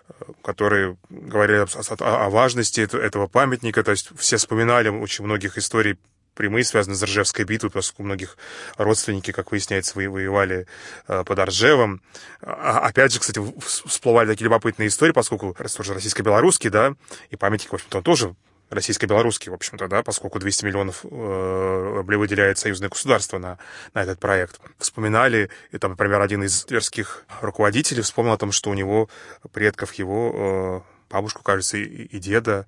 э, 0.10 0.24
которые 0.44 0.98
говорили 1.10 1.66
о, 1.66 2.30
важности 2.30 2.82
этого 2.82 3.28
памятника. 3.28 3.84
То 3.84 3.92
есть 3.92 4.10
все 4.18 4.38
вспоминали 4.38 4.90
очень 4.90 5.26
многих 5.26 5.58
историй 5.58 5.98
прямые, 6.34 6.64
связанные 6.64 6.98
с 6.98 7.04
Ржевской 7.04 7.46
битвой, 7.46 7.70
поскольку 7.70 8.02
многих 8.02 8.38
родственники, 8.78 9.32
как 9.32 9.52
выясняется, 9.52 9.96
воевали 9.96 10.66
под 11.06 11.38
Ржевом. 11.38 12.02
А, 12.42 12.80
опять 12.80 13.14
же, 13.14 13.20
кстати, 13.20 13.40
всплывали 13.60 14.30
такие 14.30 14.46
любопытные 14.46 14.88
истории, 14.88 15.12
поскольку 15.12 15.56
тоже 15.78 15.94
российско-белорусский, 15.94 16.72
да, 16.72 16.96
и 17.30 17.36
памятник, 17.36 17.70
в 17.70 17.76
общем-то, 17.76 18.02
тоже 18.02 18.36
российско-белорусский, 18.74 19.50
в 19.52 19.54
общем-то, 19.54 19.88
да, 19.88 20.04
поскольку 20.04 20.40
200 20.40 20.66
миллионов 20.66 21.04
э, 21.04 21.94
рублей 21.96 22.18
выделяет 22.18 22.58
союзное 22.58 22.90
государство 22.90 23.38
на, 23.38 23.58
на 23.94 24.04
этот 24.04 24.20
проект. 24.20 24.60
Вспоминали, 24.78 25.50
и 25.72 25.78
там, 25.78 25.92
например, 25.92 26.22
один 26.22 26.44
из 26.44 26.66
тверских 26.66 27.26
руководителей 27.42 28.02
вспомнил 28.02 28.34
о 28.34 28.38
том, 28.38 28.52
что 28.52 28.70
у 28.70 28.74
него, 28.74 29.10
предков 29.52 29.94
его, 29.94 30.84
э, 30.86 31.12
бабушку, 31.14 31.44
кажется, 31.44 31.78
и, 31.78 31.84
и 31.84 32.20
деда 32.20 32.66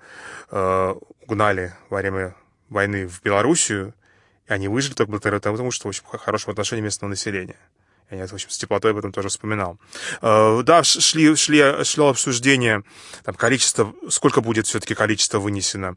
э, 0.52 0.96
угнали 1.28 1.74
во 1.90 1.98
время 1.98 2.36
войны 2.70 3.08
в 3.08 3.22
Белоруссию, 3.22 3.94
и 4.48 4.54
они 4.54 4.68
выжили 4.68 4.94
только 4.94 5.12
благодаря 5.12 5.40
тому, 5.40 5.72
что 5.72 5.88
в 5.88 5.90
общем, 5.90 6.04
хорошем 6.06 6.52
отношении 6.52 6.84
местного 6.84 7.10
населения. 7.10 7.58
Я, 8.12 8.28
в 8.28 8.34
общем, 8.34 8.50
с 8.50 8.58
теплотой 8.58 8.92
об 8.92 8.98
этом 8.98 9.12
тоже 9.12 9.30
вспоминал. 9.30 9.78
Э, 10.22 10.62
да, 10.64 10.84
шли, 10.84 11.36
шли, 11.36 11.84
шло 11.84 12.10
обсуждение 12.10 12.84
там, 13.24 13.36
количество, 13.36 13.94
сколько 14.10 14.42
будет 14.42 14.68
все-таки 14.68 14.94
количество 14.94 15.40
вынесено 15.40 15.96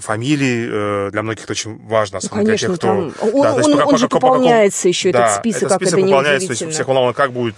фамилий. 0.00 0.68
Э, 0.70 1.08
для 1.10 1.22
многих 1.22 1.44
это 1.44 1.52
очень 1.52 1.84
важно. 1.86 2.20
Ну, 2.22 2.28
конечно, 2.28 2.68
тех, 2.68 2.76
кто... 2.76 2.86
там... 2.86 3.12
Он, 3.20 3.42
да, 3.42 3.54
он, 3.54 3.64
он, 3.64 3.82
он 3.82 3.98
же 3.98 4.08
пополняется 4.08 4.88
еще, 4.88 5.10
да, 5.10 5.26
этот 5.26 5.38
список, 5.40 5.62
этот 5.64 5.76
список 5.76 5.90
как 5.90 6.00
это 6.00 6.06
пополняется, 6.06 6.46
то 6.48 6.52
есть 6.52 6.74
всех 6.74 6.86
волновало, 6.86 7.12
как 7.12 7.32
будет 7.32 7.56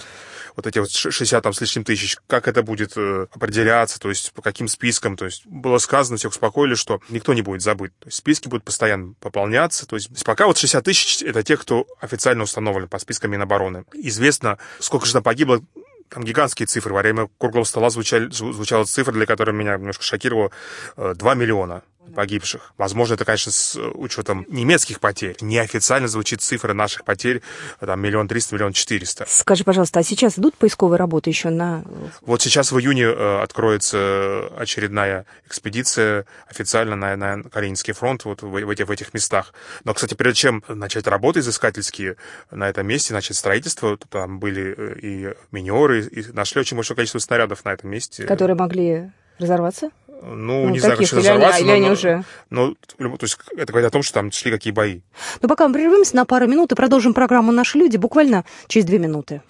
вот 0.56 0.66
эти 0.66 0.78
вот 0.78 0.90
60 0.90 1.42
там 1.42 1.52
с 1.52 1.60
лишним 1.60 1.84
тысяч, 1.84 2.16
как 2.26 2.48
это 2.48 2.62
будет 2.62 2.92
э, 2.96 3.26
определяться, 3.30 4.00
то 4.00 4.08
есть 4.08 4.32
по 4.32 4.42
каким 4.42 4.68
спискам, 4.68 5.16
то 5.16 5.26
есть 5.26 5.46
было 5.46 5.78
сказано, 5.78 6.16
всех 6.16 6.32
успокоили, 6.32 6.74
что 6.74 7.00
никто 7.10 7.34
не 7.34 7.42
будет 7.42 7.62
забыт, 7.62 7.92
то 7.98 8.08
есть 8.08 8.18
списки 8.18 8.48
будут 8.48 8.64
постоянно 8.64 9.14
пополняться, 9.20 9.86
то 9.86 9.96
есть 9.96 10.24
пока 10.24 10.46
вот 10.46 10.58
60 10.58 10.84
тысяч 10.84 11.22
это 11.22 11.42
те, 11.42 11.56
кто 11.56 11.86
официально 12.00 12.42
установлен 12.42 12.88
по 12.88 12.98
спискам 12.98 13.30
Минобороны. 13.30 13.84
Известно, 13.92 14.58
сколько 14.80 15.06
же 15.06 15.12
там 15.12 15.22
погибло 15.22 15.60
там 16.08 16.24
гигантские 16.24 16.66
цифры. 16.66 16.94
Во 16.94 17.00
время 17.00 17.28
круглого 17.38 17.64
стола 17.64 17.90
звучали, 17.90 18.30
звучала 18.30 18.84
цифра, 18.84 19.12
для 19.12 19.26
которой 19.26 19.50
меня 19.50 19.76
немножко 19.76 20.04
шокировала, 20.04 20.50
2 20.96 21.14
э, 21.14 21.36
миллиона 21.36 21.82
погибших. 22.14 22.72
Возможно, 22.78 23.14
это, 23.14 23.24
конечно, 23.24 23.52
с 23.52 23.78
учетом 23.94 24.46
немецких 24.48 25.00
потерь. 25.00 25.36
Неофициально 25.40 26.08
звучит 26.08 26.40
цифра 26.40 26.72
наших 26.72 27.04
потерь, 27.04 27.42
там, 27.80 28.00
миллион 28.00 28.28
триста, 28.28 28.54
миллион 28.54 28.72
четыреста. 28.72 29.24
Скажи, 29.28 29.64
пожалуйста, 29.64 30.00
а 30.00 30.02
сейчас 30.02 30.38
идут 30.38 30.54
поисковые 30.56 30.98
работы 30.98 31.30
еще 31.30 31.50
на... 31.50 31.84
Вот 32.22 32.42
сейчас 32.42 32.72
в 32.72 32.78
июне 32.78 33.04
э, 33.04 33.42
откроется 33.42 34.48
очередная 34.56 35.26
экспедиция 35.46 36.26
официально 36.48 36.96
на, 36.96 37.16
на 37.16 37.42
Калининский 37.42 37.92
фронт 37.92 38.24
вот 38.24 38.42
в, 38.42 38.48
в, 38.48 38.70
этих, 38.70 38.88
в 38.88 38.90
этих 38.90 39.14
местах. 39.14 39.52
Но, 39.84 39.94
кстати, 39.94 40.14
прежде 40.14 40.40
чем 40.40 40.64
начать 40.68 41.06
работы 41.06 41.40
изыскательские 41.40 42.16
на 42.50 42.68
этом 42.68 42.86
месте, 42.86 43.14
начать 43.14 43.36
строительство, 43.36 43.96
там 43.96 44.38
были 44.38 44.74
э, 44.76 44.98
и 45.00 45.34
минеры, 45.52 46.04
и 46.04 46.24
нашли 46.32 46.60
очень 46.60 46.76
большое 46.76 46.96
количество 46.96 47.18
снарядов 47.18 47.64
на 47.64 47.72
этом 47.72 47.90
месте. 47.90 48.24
Которые 48.24 48.56
могли 48.56 49.10
разорваться? 49.38 49.90
Ну, 50.22 50.64
ну, 50.64 50.70
не 50.70 50.80
знаю, 50.80 50.96
как 50.96 51.12
разорваться, 51.12 51.60
или, 51.60 51.70
но, 51.70 51.76
или 51.76 51.88
уже... 51.90 52.24
но, 52.50 52.74
то 52.74 53.22
есть 53.22 53.38
это 53.56 53.72
говорит 53.72 53.88
о 53.88 53.90
том, 53.90 54.02
что 54.02 54.14
там 54.14 54.32
шли 54.32 54.50
какие 54.50 54.72
бои. 54.72 55.00
Ну, 55.42 55.48
пока 55.48 55.68
мы 55.68 55.74
прервемся 55.74 56.16
на 56.16 56.24
пару 56.24 56.46
минут 56.46 56.72
и 56.72 56.74
продолжим 56.74 57.14
программу 57.14 57.52
«Наши 57.52 57.78
люди» 57.78 57.96
буквально 57.96 58.44
через 58.66 58.86
две 58.86 58.98
минуты. 58.98 59.42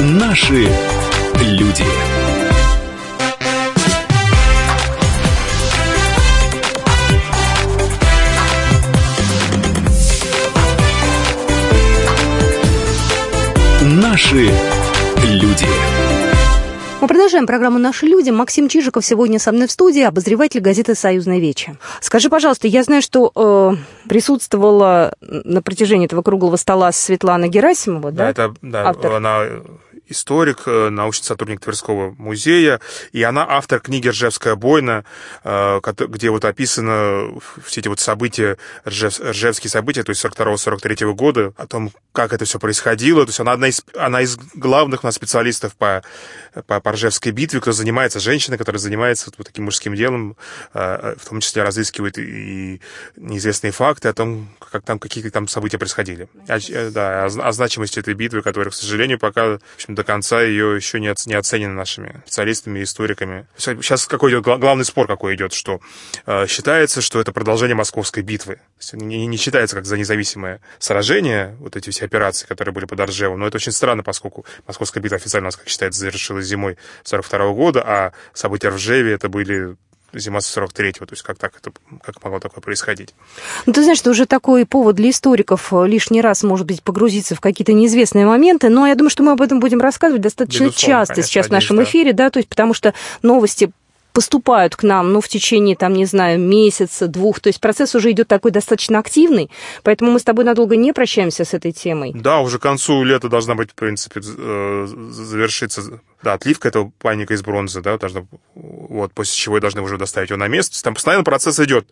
Наши 0.00 0.68
люди. 1.40 1.84
Наши 13.82 14.50
люди. 15.22 16.09
Мы 17.00 17.08
продолжаем 17.08 17.46
программу 17.46 17.78
«Наши 17.78 18.04
люди». 18.04 18.28
Максим 18.28 18.68
Чижиков 18.68 19.02
сегодня 19.02 19.38
со 19.38 19.52
мной 19.52 19.68
в 19.68 19.70
студии, 19.70 20.02
обозреватель 20.02 20.60
газеты 20.60 20.94
«Союзная 20.94 21.38
веча». 21.38 21.78
Скажи, 22.02 22.28
пожалуйста, 22.28 22.68
я 22.68 22.82
знаю, 22.82 23.00
что 23.00 23.32
э, 23.34 24.06
присутствовала 24.06 25.14
на 25.22 25.62
протяжении 25.62 26.04
этого 26.04 26.20
круглого 26.20 26.56
стола 26.56 26.92
Светлана 26.92 27.48
Герасимова, 27.48 28.12
да? 28.12 28.24
Да, 28.24 28.30
это 28.30 28.54
да, 28.60 28.88
Автор. 28.90 29.12
она 29.12 29.44
историк, 30.10 30.62
э, 30.66 30.88
научный 30.90 31.24
сотрудник 31.24 31.60
Тверского 31.60 32.14
музея, 32.18 32.80
и 33.12 33.22
она 33.22 33.46
автор 33.48 33.80
книги 33.80 34.08
«Ржевская 34.08 34.56
бойна», 34.56 35.04
э, 35.44 35.80
где 36.08 36.30
вот 36.30 36.44
описано 36.44 37.40
все 37.64 37.80
эти 37.80 37.88
вот 37.88 38.00
события, 38.00 38.58
Ржев, 38.86 39.20
ржевские 39.20 39.70
события, 39.70 40.02
то 40.02 40.10
есть 40.10 40.24
42-43 40.24 41.12
года, 41.14 41.52
о 41.56 41.66
том, 41.66 41.90
как 42.12 42.32
это 42.32 42.44
все 42.44 42.58
происходило. 42.58 43.24
То 43.24 43.30
есть 43.30 43.40
она 43.40 43.52
одна 43.52 43.68
из, 43.68 43.82
она 43.96 44.22
из 44.22 44.36
главных 44.54 45.04
у 45.04 45.06
нас 45.06 45.14
специалистов 45.14 45.74
по, 45.76 46.02
по, 46.66 46.80
по 46.80 46.92
Ржевской 46.92 47.32
битве, 47.32 47.60
кто 47.60 47.72
занимается, 47.72 48.20
женщина, 48.20 48.58
которая 48.58 48.80
занимается 48.80 49.30
вот 49.36 49.46
таким 49.46 49.64
мужским 49.64 49.94
делом, 49.94 50.36
э, 50.74 51.14
в 51.18 51.28
том 51.28 51.40
числе 51.40 51.62
разыскивает 51.62 52.18
и 52.18 52.80
неизвестные 53.16 53.72
факты 53.72 54.08
о 54.08 54.12
том, 54.12 54.48
как 54.70 54.84
там 54.84 54.98
какие 54.98 55.28
там 55.30 55.48
события 55.48 55.78
происходили. 55.78 56.28
А, 56.48 56.58
да, 56.90 57.26
о, 57.26 57.48
о 57.48 57.52
значимости 57.52 57.98
этой 57.98 58.14
битвы, 58.14 58.42
которая, 58.42 58.70
к 58.70 58.74
сожалению, 58.74 59.18
пока 59.18 59.58
в 59.58 59.60
общем, 59.76 59.94
до 60.00 60.04
конца 60.04 60.40
ее 60.40 60.74
еще 60.74 60.98
не, 60.98 61.12
не 61.26 61.34
оценена 61.34 61.74
нашими 61.74 62.22
специалистами 62.24 62.78
и 62.78 62.84
историками. 62.84 63.46
Сейчас 63.58 64.06
какой 64.06 64.30
идет 64.30 64.44
главный 64.44 64.84
спор 64.86 65.06
какой 65.06 65.34
идет, 65.34 65.52
что 65.52 65.80
э, 66.24 66.46
считается, 66.46 67.02
что 67.02 67.20
это 67.20 67.32
продолжение 67.32 67.74
Московской 67.74 68.22
битвы. 68.22 68.60
Не, 68.92 69.26
не 69.26 69.36
считается 69.36 69.76
как 69.76 69.84
за 69.84 69.98
независимое 69.98 70.62
сражение, 70.78 71.54
вот 71.58 71.76
эти 71.76 71.90
все 71.90 72.06
операции, 72.06 72.46
которые 72.46 72.72
были 72.72 72.86
под 72.86 72.98
Оржевом. 73.00 73.40
Но 73.40 73.46
это 73.46 73.58
очень 73.58 73.72
странно, 73.72 74.02
поскольку 74.02 74.46
Московская 74.66 75.00
битва 75.00 75.16
официально, 75.16 75.50
как 75.50 75.68
считается, 75.68 76.00
завершилась 76.00 76.46
зимой 76.46 76.78
42 77.04 77.52
года, 77.52 77.82
а 77.84 78.12
события 78.32 78.70
в 78.70 78.76
Ржеве 78.76 79.12
это 79.12 79.28
были 79.28 79.76
зима 80.12 80.38
43-го, 80.38 81.06
то 81.06 81.12
есть 81.12 81.22
как 81.22 81.38
так 81.38 81.52
это, 81.56 81.72
как 82.02 82.22
могло 82.22 82.40
такое 82.40 82.60
происходить? 82.60 83.14
Ну, 83.66 83.72
ты 83.72 83.82
знаешь, 83.82 84.00
это 84.00 84.10
уже 84.10 84.26
такой 84.26 84.66
повод 84.66 84.96
для 84.96 85.10
историков 85.10 85.72
э, 85.72 85.86
лишний 85.86 86.20
раз, 86.20 86.42
может 86.42 86.66
быть, 86.66 86.82
погрузиться 86.82 87.34
в 87.34 87.40
какие-то 87.40 87.72
неизвестные 87.72 88.26
моменты, 88.26 88.68
но 88.68 88.86
я 88.86 88.94
думаю, 88.94 89.10
что 89.10 89.22
мы 89.22 89.32
об 89.32 89.42
этом 89.42 89.60
будем 89.60 89.80
рассказывать 89.80 90.22
достаточно 90.22 90.64
Безусловно, 90.64 90.98
часто 90.98 91.14
конечно, 91.14 91.28
сейчас 91.28 91.46
в 91.46 91.50
нашем 91.50 91.82
эфире, 91.82 92.12
да, 92.12 92.30
то 92.30 92.38
есть 92.38 92.48
потому 92.48 92.74
что 92.74 92.94
новости 93.22 93.70
поступают 94.12 94.76
к 94.76 94.82
нам, 94.82 95.12
ну, 95.12 95.20
в 95.20 95.28
течение, 95.28 95.76
там, 95.76 95.92
не 95.92 96.04
знаю, 96.04 96.38
месяца, 96.38 97.06
двух. 97.06 97.40
То 97.40 97.48
есть 97.48 97.60
процесс 97.60 97.94
уже 97.94 98.10
идет 98.10 98.28
такой 98.28 98.50
достаточно 98.50 98.98
активный, 98.98 99.50
поэтому 99.82 100.10
мы 100.10 100.18
с 100.18 100.24
тобой 100.24 100.44
надолго 100.44 100.76
не 100.76 100.92
прощаемся 100.92 101.44
с 101.44 101.54
этой 101.54 101.72
темой. 101.72 102.12
Да, 102.14 102.40
уже 102.40 102.58
к 102.58 102.62
концу 102.62 103.02
лета 103.04 103.28
должна 103.28 103.54
быть, 103.54 103.70
в 103.72 103.74
принципе, 103.74 104.20
э, 104.20 104.86
завершиться 105.10 106.00
да, 106.22 106.34
отливка 106.34 106.68
этого 106.68 106.92
паника 106.98 107.34
из 107.34 107.42
бронзы, 107.42 107.80
да, 107.80 107.98
должна, 107.98 108.26
вот, 108.54 109.12
после 109.12 109.34
чего 109.34 109.60
должны 109.60 109.82
уже 109.82 109.98
доставить 109.98 110.30
его 110.30 110.38
на 110.38 110.48
место. 110.48 110.82
Там 110.82 110.94
постоянно 110.94 111.24
процесс 111.24 111.58
идет. 111.60 111.86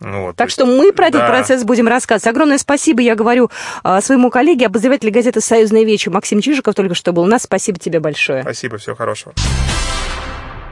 Вот, 0.00 0.36
так 0.36 0.50
что 0.50 0.66
мы 0.66 0.92
про 0.92 1.10
да. 1.10 1.18
этот 1.18 1.28
процесс 1.28 1.64
будем 1.64 1.86
рассказывать. 1.86 2.26
Огромное 2.26 2.58
спасибо, 2.58 3.00
я 3.00 3.14
говорю 3.14 3.50
а, 3.82 4.00
своему 4.00 4.28
коллеге, 4.28 4.66
обозревателю 4.66 5.12
газеты 5.12 5.40
«Союзная 5.40 5.84
вечер» 5.84 6.10
Максим 6.10 6.40
Чижиков 6.40 6.74
только 6.74 6.94
что 6.94 7.12
был 7.12 7.22
у 7.22 7.26
нас. 7.26 7.44
Спасибо 7.44 7.78
тебе 7.78 8.00
большое. 8.00 8.42
Спасибо, 8.42 8.76
всего 8.78 8.96
хорошего. 8.96 9.34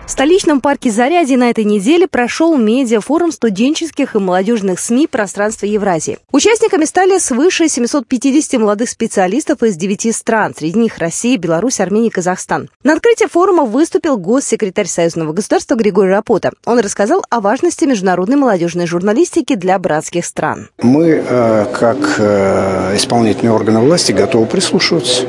В 0.05 0.11
столичном 0.11 0.61
парке 0.61 0.91
Зарядье 0.91 1.37
на 1.37 1.49
этой 1.49 1.65
неделе 1.65 2.09
прошел 2.09 2.57
медиафорум 2.57 3.31
студенческих 3.31 4.15
и 4.15 4.19
молодежных 4.19 4.81
СМИ 4.81 5.07
«Пространство 5.07 5.65
Евразии». 5.65 6.19
Участниками 6.33 6.85
стали 6.85 7.19
свыше 7.19 7.69
750 7.69 8.61
молодых 8.61 8.91
специалистов 8.91 9.63
из 9.63 9.77
9 9.77 10.15
стран, 10.15 10.55
среди 10.59 10.79
них 10.79 10.99
Россия, 10.99 11.39
Беларусь, 11.39 11.81
Армения 11.81 12.09
и 12.09 12.11
Казахстан. 12.11 12.69
На 12.83 12.95
открытии 12.95 13.27
форума 13.27 13.65
выступил 13.65 14.19
госсекретарь 14.19 14.89
Союзного 14.89 15.33
государства 15.33 15.77
Григорий 15.77 16.11
Рапота. 16.11 16.51
Он 16.67 16.81
рассказал 16.81 17.25
о 17.31 17.41
важности 17.41 17.85
международной 17.85 18.37
молодежной 18.37 18.87
журналистики 18.87 19.55
для 19.55 19.79
братских 19.79 20.27
стран. 20.27 20.69
Мы, 20.83 21.23
э, 21.25 21.67
как 21.73 22.17
э, 22.19 22.97
исполнительные 22.97 23.53
органы 23.53 23.79
власти, 23.79 24.13
готовы 24.13 24.47
прислушиваться 24.47 25.23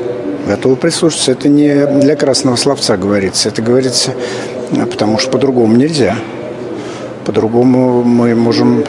готовы 0.46 0.76
прислушаться. 0.76 1.32
Это 1.32 1.48
не 1.48 1.86
для 1.86 2.16
красного 2.16 2.56
словца 2.56 2.98
говорится, 2.98 3.48
это 3.48 3.62
говорится 3.62 4.12
потому 4.70 5.18
что 5.18 5.30
по-другому 5.30 5.76
нельзя. 5.76 6.16
По-другому 7.24 8.02
мы 8.02 8.34
можем 8.34 8.84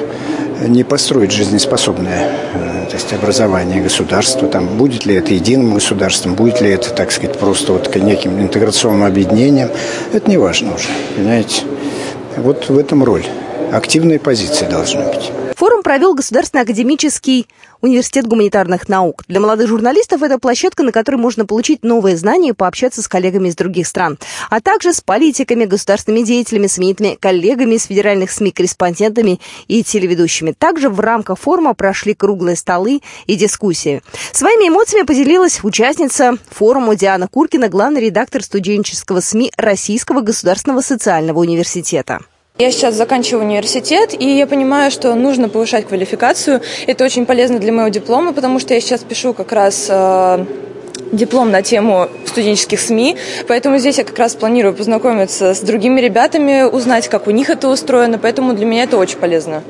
не 0.67 0.83
построить 0.83 1.31
жизнеспособное 1.31 2.29
э, 2.53 2.85
то 2.89 2.95
есть 2.95 3.11
образование 3.13 3.81
государства. 3.81 4.47
Там, 4.47 4.77
будет 4.77 5.05
ли 5.05 5.15
это 5.15 5.33
единым 5.33 5.73
государством, 5.73 6.35
будет 6.35 6.61
ли 6.61 6.69
это, 6.69 6.91
так 6.91 7.11
сказать, 7.11 7.37
просто 7.37 7.73
вот 7.73 7.93
неким 7.95 8.39
интеграционным 8.39 9.03
объединением, 9.03 9.69
это 10.13 10.29
не 10.29 10.37
важно 10.37 10.75
уже, 10.75 10.87
понимаете. 11.15 11.63
Вот 12.37 12.69
в 12.69 12.77
этом 12.77 13.03
роль 13.03 13.25
активные 13.71 14.19
позиции 14.19 14.65
должны 14.65 15.03
быть. 15.03 15.31
Форум 15.55 15.83
провел 15.83 16.13
Государственный 16.13 16.63
академический 16.63 17.47
университет 17.79 18.27
гуманитарных 18.27 18.89
наук. 18.89 19.23
Для 19.29 19.39
молодых 19.39 19.69
журналистов 19.69 20.21
это 20.21 20.37
площадка, 20.37 20.83
на 20.83 20.91
которой 20.91 21.15
можно 21.15 21.45
получить 21.45 21.83
новые 21.83 22.17
знания 22.17 22.49
и 22.49 22.53
пообщаться 22.53 23.01
с 23.01 23.07
коллегами 23.07 23.47
из 23.47 23.55
других 23.55 23.87
стран, 23.87 24.17
а 24.49 24.59
также 24.59 24.91
с 24.91 24.99
политиками, 24.99 25.63
государственными 25.63 26.25
деятелями, 26.25 26.67
СМИ, 26.67 27.17
коллегами 27.21 27.75
из 27.75 27.85
федеральных 27.85 28.31
СМИ, 28.31 28.51
корреспондентами 28.51 29.39
и 29.69 29.81
телеведущими. 29.81 30.51
Также 30.51 30.89
в 30.89 30.99
рамках 30.99 31.39
форума 31.39 31.73
прошли 31.73 32.13
круглые 32.13 32.57
столы 32.57 33.01
и 33.25 33.35
дискуссии. 33.35 34.01
Своими 34.33 34.67
эмоциями 34.67 35.05
поделилась 35.05 35.63
участница 35.63 36.37
форума 36.49 36.95
Диана 36.97 37.29
Куркина, 37.29 37.69
главный 37.69 38.01
редактор 38.01 38.43
студенческого 38.43 39.21
СМИ 39.21 39.51
Российского 39.55 40.19
государственного 40.19 40.81
социального 40.81 41.39
университета. 41.39 42.19
Я 42.57 42.71
сейчас 42.71 42.95
заканчиваю 42.95 43.43
университет, 43.43 44.15
и 44.17 44.37
я 44.37 44.47
понимаю, 44.47 44.89
что 44.89 45.13
нужно 45.13 45.49
повышать 45.49 45.87
квалификацию. 45.89 46.61
Это 46.87 47.03
очень 47.03 47.25
полезно 47.25 47.59
для 47.59 47.73
моего 47.73 47.89
диплома, 47.89 48.31
потому 48.31 48.59
что 48.59 48.73
я 48.73 48.79
сейчас 48.79 49.03
пишу 49.03 49.33
как 49.33 49.51
раз 49.51 49.87
э, 49.89 50.45
диплом 51.11 51.51
на 51.51 51.61
тему 51.61 52.07
студенческих 52.25 52.79
СМИ, 52.79 53.17
поэтому 53.49 53.77
здесь 53.77 53.97
я 53.97 54.05
как 54.05 54.17
раз 54.17 54.35
планирую 54.35 54.73
познакомиться 54.73 55.53
с 55.53 55.59
другими 55.59 55.99
ребятами, 55.99 56.63
узнать, 56.63 57.09
как 57.09 57.27
у 57.27 57.31
них 57.31 57.49
это 57.49 57.67
устроено, 57.67 58.17
поэтому 58.17 58.53
для 58.53 58.65
меня 58.65 58.83
это 58.83 58.95
очень 58.95 59.17
полезно. 59.17 59.61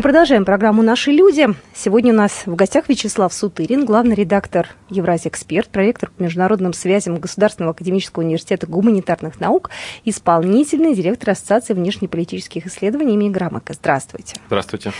Мы 0.00 0.02
продолжаем 0.02 0.46
программу 0.46 0.80
«Наши 0.80 1.10
люди». 1.10 1.46
Сегодня 1.74 2.14
у 2.14 2.16
нас 2.16 2.46
в 2.46 2.54
гостях 2.54 2.88
Вячеслав 2.88 3.34
Сутырин, 3.34 3.84
главный 3.84 4.14
редактор 4.14 4.68
Евразия 4.88 5.30
Эксперт, 5.30 5.68
проректор 5.68 6.10
по 6.10 6.22
международным 6.22 6.72
связям 6.72 7.18
Государственного 7.18 7.72
академического 7.72 8.22
университета 8.22 8.66
гуманитарных 8.66 9.40
наук, 9.40 9.68
исполнительный 10.06 10.94
директор 10.94 11.28
Ассоциации 11.28 11.74
внешнеполитических 11.74 12.66
исследований 12.66 13.12
имени 13.12 13.28
Грамака. 13.28 13.74
Здравствуйте. 13.74 14.36
Здравствуйте. 14.46 14.92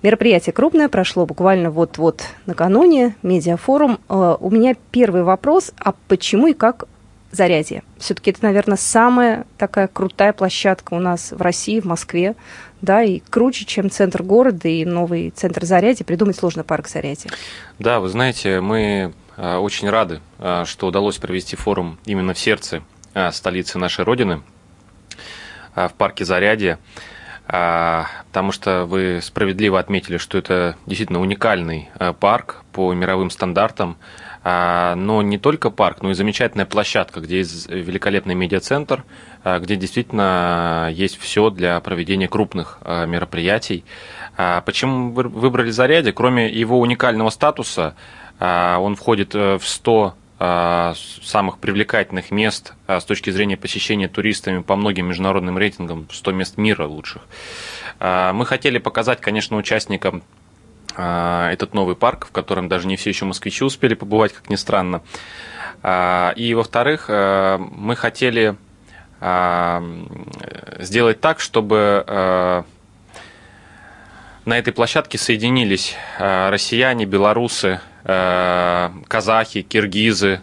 Мероприятие 0.00 0.54
крупное, 0.54 0.88
прошло 0.88 1.26
буквально 1.26 1.70
вот-вот 1.70 2.22
накануне, 2.46 3.14
медиафорум. 3.22 3.98
Э, 4.08 4.36
у 4.40 4.48
меня 4.48 4.74
первый 4.90 5.22
вопрос, 5.22 5.72
а 5.76 5.92
почему 6.08 6.46
и 6.46 6.54
как 6.54 6.86
Зарядье? 7.30 7.82
Все-таки 7.98 8.30
это, 8.30 8.44
наверное, 8.44 8.78
самая 8.78 9.46
такая 9.58 9.88
крутая 9.88 10.32
площадка 10.32 10.94
у 10.94 10.98
нас 10.98 11.32
в 11.32 11.42
России, 11.42 11.80
в 11.80 11.84
Москве 11.84 12.34
да, 12.82 13.02
и 13.02 13.20
круче, 13.20 13.64
чем 13.64 13.90
центр 13.90 14.22
города 14.22 14.68
и 14.68 14.84
новый 14.84 15.30
центр 15.30 15.64
Зарядье, 15.64 16.04
придумать 16.04 16.36
сложно 16.36 16.64
парк 16.64 16.88
Зарядье. 16.88 17.30
Да, 17.78 18.00
вы 18.00 18.08
знаете, 18.08 18.60
мы 18.60 19.14
а, 19.36 19.58
очень 19.58 19.88
рады, 19.90 20.20
а, 20.38 20.64
что 20.64 20.86
удалось 20.86 21.18
провести 21.18 21.56
форум 21.56 21.98
именно 22.06 22.34
в 22.34 22.38
сердце 22.38 22.82
а, 23.14 23.30
столицы 23.32 23.78
нашей 23.78 24.04
Родины, 24.04 24.42
в 25.74 25.92
парке 25.98 26.24
Зарядье, 26.24 26.78
потому 27.46 28.50
что 28.50 28.86
вы 28.86 29.20
справедливо 29.22 29.78
отметили, 29.78 30.16
что 30.16 30.38
это 30.38 30.74
действительно 30.86 31.20
уникальный 31.20 31.90
парк 32.18 32.64
по 32.72 32.94
мировым 32.94 33.28
стандартам, 33.28 33.98
но 34.42 35.20
не 35.20 35.36
только 35.36 35.68
парк, 35.68 35.98
но 36.00 36.12
и 36.12 36.14
замечательная 36.14 36.64
площадка, 36.64 37.20
где 37.20 37.36
есть 37.36 37.68
великолепный 37.68 38.34
медиацентр, 38.34 39.04
где 39.46 39.76
действительно 39.76 40.90
есть 40.92 41.18
все 41.18 41.50
для 41.50 41.78
проведения 41.80 42.26
крупных 42.26 42.78
а, 42.82 43.06
мероприятий. 43.06 43.84
А, 44.36 44.60
почему 44.62 45.12
выбрали 45.12 45.70
Зарядье? 45.70 46.12
Кроме 46.12 46.50
его 46.50 46.80
уникального 46.80 47.30
статуса, 47.30 47.94
он 48.38 48.96
входит 48.96 49.34
э, 49.34 49.56
в 49.56 49.66
100 49.66 50.14
самых 50.38 51.56
привлекательных 51.56 52.30
мест 52.30 52.74
с 52.86 53.04
точки 53.04 53.30
зрения 53.30 53.56
посещения 53.56 54.06
туристами 54.06 54.60
по 54.60 54.76
многим 54.76 55.06
международным 55.06 55.56
рейтингам, 55.56 56.06
100 56.12 56.32
мест 56.32 56.58
мира 56.58 56.84
лучших. 56.84 57.22
Мы 57.98 58.44
хотели 58.44 58.76
показать, 58.76 59.22
конечно, 59.22 59.56
участникам 59.56 60.22
этот 60.94 61.72
новый 61.72 61.96
парк, 61.96 62.26
в 62.26 62.32
котором 62.32 62.68
даже 62.68 62.86
не 62.86 62.96
все 62.96 63.08
еще 63.08 63.24
москвичи 63.24 63.64
успели 63.64 63.94
побывать, 63.94 64.34
как 64.34 64.50
ни 64.50 64.56
странно. 64.56 65.00
И, 65.82 66.52
во-вторых, 66.54 67.06
э, 67.08 67.56
мы 67.58 67.96
хотели 67.96 68.48
а, 68.48 68.56
сделать 69.20 71.20
так, 71.20 71.40
чтобы 71.40 72.04
а, 72.06 72.64
на 74.44 74.58
этой 74.58 74.72
площадке 74.72 75.18
соединились 75.18 75.94
а, 76.18 76.50
россияне, 76.50 77.06
белорусы, 77.06 77.80
казахи, 78.04 79.62
киргизы 79.62 80.42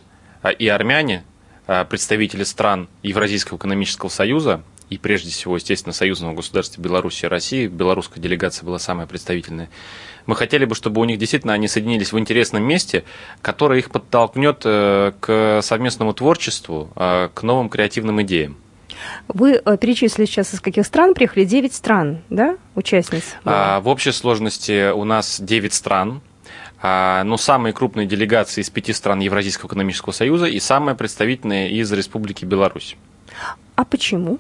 и 0.60 0.68
армяне, 0.68 1.24
представители 1.66 2.44
стран 2.44 2.90
Евразийского 3.04 3.58
экономического 3.58 4.10
союза, 4.10 4.64
и 4.90 4.98
прежде 4.98 5.30
всего, 5.30 5.56
естественно, 5.56 5.94
союзного 5.94 6.34
государства 6.34 6.82
Беларуси 6.82 7.24
и 7.24 7.30
России, 7.30 7.68
белорусская 7.68 8.20
делегация 8.20 8.66
была 8.66 8.80
самая 8.80 9.08
представительная, 9.08 9.70
мы 10.26 10.36
хотели 10.36 10.66
бы, 10.66 10.76
чтобы 10.76 11.00
у 11.00 11.06
них 11.06 11.20
действительно 11.20 11.54
они 11.54 11.70
соединились 11.70 12.12
в 12.12 12.20
интересном 12.20 12.64
месте, 12.64 13.06
которое 13.42 13.80
их 13.80 13.92
подтолкнет 13.92 14.64
э, 14.66 15.14
к 15.22 15.62
совместному 15.62 16.14
творчеству, 16.14 16.92
к 16.96 17.44
новым 17.44 17.70
креативным 17.70 18.22
идеям. 18.24 18.58
Вы 19.28 19.62
э, 19.64 19.78
перечислили 19.78 20.26
сейчас, 20.26 20.54
из 20.54 20.62
каких 20.62 20.86
стран 20.86 21.14
приехали? 21.14 21.46
Девять 21.46 21.74
стран, 21.74 22.22
да, 22.30 22.58
участниц? 22.76 23.24
А, 23.46 23.80
в 23.80 23.88
общей 23.88 24.12
сложности 24.12 24.92
у 24.92 25.04
нас 25.04 25.40
девять 25.40 25.74
стран. 25.74 26.22
А, 26.82 27.24
но 27.24 27.38
самые 27.38 27.74
крупные 27.74 28.06
делегации 28.06 28.62
из 28.62 28.70
пяти 28.70 28.92
стран 28.94 29.20
Евразийского 29.20 29.68
экономического 29.68 30.12
союза 30.12 30.48
и 30.48 30.60
самая 30.60 30.96
представительная 30.96 31.70
из 31.70 31.92
Республики 31.92 32.44
Беларусь. 32.44 32.98
А 33.76 33.86
почему? 33.86 34.40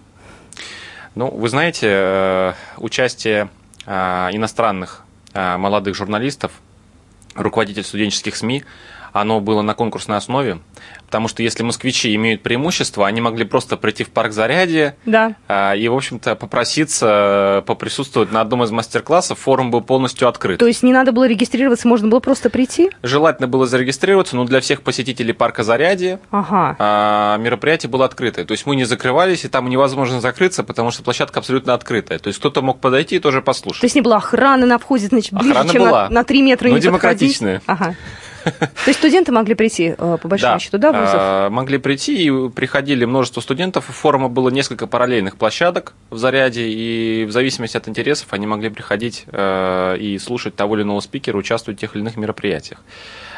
Ну, 1.16 1.30
вы 1.30 1.48
знаете, 1.48 1.88
э, 1.90 2.54
участие 2.78 3.50
а, 3.86 4.30
иностранных 4.32 5.04
молодых 5.36 5.96
журналистов, 5.96 6.52
руководитель 7.34 7.84
студенческих 7.84 8.36
СМИ, 8.36 8.64
оно 9.14 9.40
было 9.40 9.62
на 9.62 9.76
конкурсной 9.76 10.18
основе, 10.18 10.60
потому 11.06 11.28
что 11.28 11.44
если 11.44 11.64
москвичи 11.64 12.14
имеют 12.16 12.42
преимущество, 12.42 13.08
они 13.08 13.22
могли 13.22 13.46
просто 13.46 13.78
прийти 13.78 14.04
в 14.04 14.10
парк 14.10 14.34
Зарядье 14.34 14.96
да. 15.06 15.36
а, 15.48 15.76
и, 15.76 15.88
в 15.88 15.96
общем-то, 15.96 16.36
попроситься 16.36 17.60
э, 17.60 17.62
поприсутствовать 17.66 18.32
на 18.32 18.42
одном 18.42 18.64
из 18.64 18.72
мастер-классов, 18.72 19.40
форум 19.40 19.70
был 19.70 19.82
полностью 19.82 20.28
открыт. 20.28 20.60
То 20.60 20.66
есть 20.66 20.82
не 20.82 20.92
надо 20.92 21.12
было 21.12 21.28
регистрироваться, 21.28 21.88
можно 21.88 22.08
было 22.08 22.20
просто 22.20 22.50
прийти? 22.50 22.90
Желательно 23.04 23.48
было 23.48 23.68
зарегистрироваться, 23.68 24.36
но 24.36 24.46
для 24.46 24.60
всех 24.60 24.82
посетителей 24.82 25.34
парка 25.34 25.64
Зарядье 25.64 26.20
ага. 26.32 26.76
а, 26.80 27.38
мероприятие 27.38 27.92
было 27.92 28.06
открытое. 28.06 28.46
То 28.46 28.54
есть 28.54 28.66
мы 28.66 28.76
не 28.76 28.86
закрывались, 28.86 29.46
и 29.46 29.48
там 29.48 29.70
невозможно 29.70 30.20
закрыться, 30.22 30.64
потому 30.64 30.90
что 30.90 31.04
площадка 31.04 31.40
абсолютно 31.40 31.76
открытая. 31.76 32.18
То 32.18 32.28
есть 32.28 32.40
кто-то 32.40 32.64
мог 32.64 32.80
подойти 32.80 33.18
и 33.18 33.20
тоже 33.20 33.44
послушать. 33.44 33.82
То 33.82 33.86
есть 33.86 33.96
не 33.96 34.02
было 34.02 34.16
охраны 34.16 34.66
на 34.66 34.80
входе, 34.80 35.06
значит, 35.06 35.34
ближе, 35.34 35.52
Охрана 35.52 35.70
чем 35.70 35.84
была. 35.84 36.10
На, 36.10 36.16
на 36.16 36.24
3 36.24 36.42
метра 36.42 36.70
ну, 36.70 36.76
не 36.76 36.82
демократичная. 36.82 37.60
Подходить. 37.60 37.84
Ага. 37.84 37.96
То 38.44 38.88
есть 38.88 39.00
студенты 39.00 39.32
могли 39.32 39.56
прийти, 39.56 39.96
э, 39.98 40.18
по 40.22 40.28
большому 40.28 40.56
да. 40.56 40.60
счету, 40.60 40.78
да, 40.78 40.92
вузов? 40.92 41.16
А, 41.16 41.50
могли 41.50 41.78
прийти, 41.78 42.26
и 42.26 42.50
приходили 42.50 43.06
множество 43.06 43.42
студентов. 43.42 43.90
У 43.90 43.94
форума 43.94 44.30
было 44.30 44.50
несколько 44.50 44.88
параллельных 44.88 45.38
площадок 45.38 45.94
в 46.10 46.18
заряде, 46.18 46.68
и 46.68 47.26
в 47.26 47.32
зависимости 47.32 47.78
от 47.78 47.88
интересов 47.88 48.28
они 48.32 48.48
могли 48.48 48.70
приходить 48.70 49.26
э, 49.28 49.98
и 50.00 50.18
слушать 50.20 50.56
того 50.56 50.76
или 50.76 50.84
иного 50.84 51.00
спикера, 51.00 51.38
участвовать 51.38 51.78
в 51.78 51.82
тех 51.82 51.96
или 51.96 52.02
иных 52.02 52.18
мероприятиях. 52.18 52.80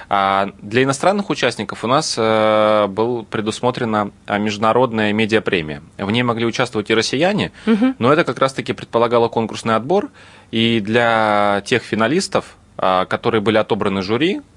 А 0.07 0.51
для 0.61 0.83
иностранных 0.83 1.31
участников 1.31 1.83
у 1.83 1.87
нас 1.87 2.15
э, 2.17 2.87
был 2.87 3.23
предусмотрена 3.23 4.11
международная 4.27 5.13
медиапремия. 5.13 5.81
В 5.97 6.11
ней 6.11 6.21
могли 6.21 6.45
участвовать 6.45 6.91
и 6.91 6.93
россияне, 6.93 7.51
угу. 7.65 7.95
но 7.97 8.13
это 8.13 8.23
как 8.23 8.37
раз-таки 8.39 8.73
предполагало 8.73 9.29
конкурсный 9.29 9.75
отбор. 9.75 10.09
И 10.51 10.79
для 10.79 11.63
тех 11.65 11.81
финалистов, 11.81 12.55
которые 12.77 13.41
были 13.41 13.57
отобраны 13.57 14.03
жюри, 14.03 14.41
а, 14.41 14.54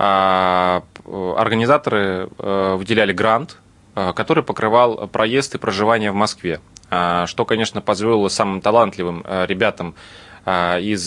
организаторы 0.00 2.30
э, 2.38 2.74
выделяли 2.76 3.12
грант, 3.12 3.58
э, 3.94 4.12
который 4.14 4.42
покрывал 4.42 5.06
проезд 5.08 5.56
и 5.56 5.58
проживание 5.58 6.10
в 6.10 6.14
Москве, 6.14 6.60
а, 6.90 7.26
что, 7.26 7.44
конечно, 7.44 7.80
позволило 7.80 8.28
самым 8.28 8.62
талантливым 8.62 9.24
э, 9.26 9.46
ребятам 9.46 9.94
из 10.46 11.06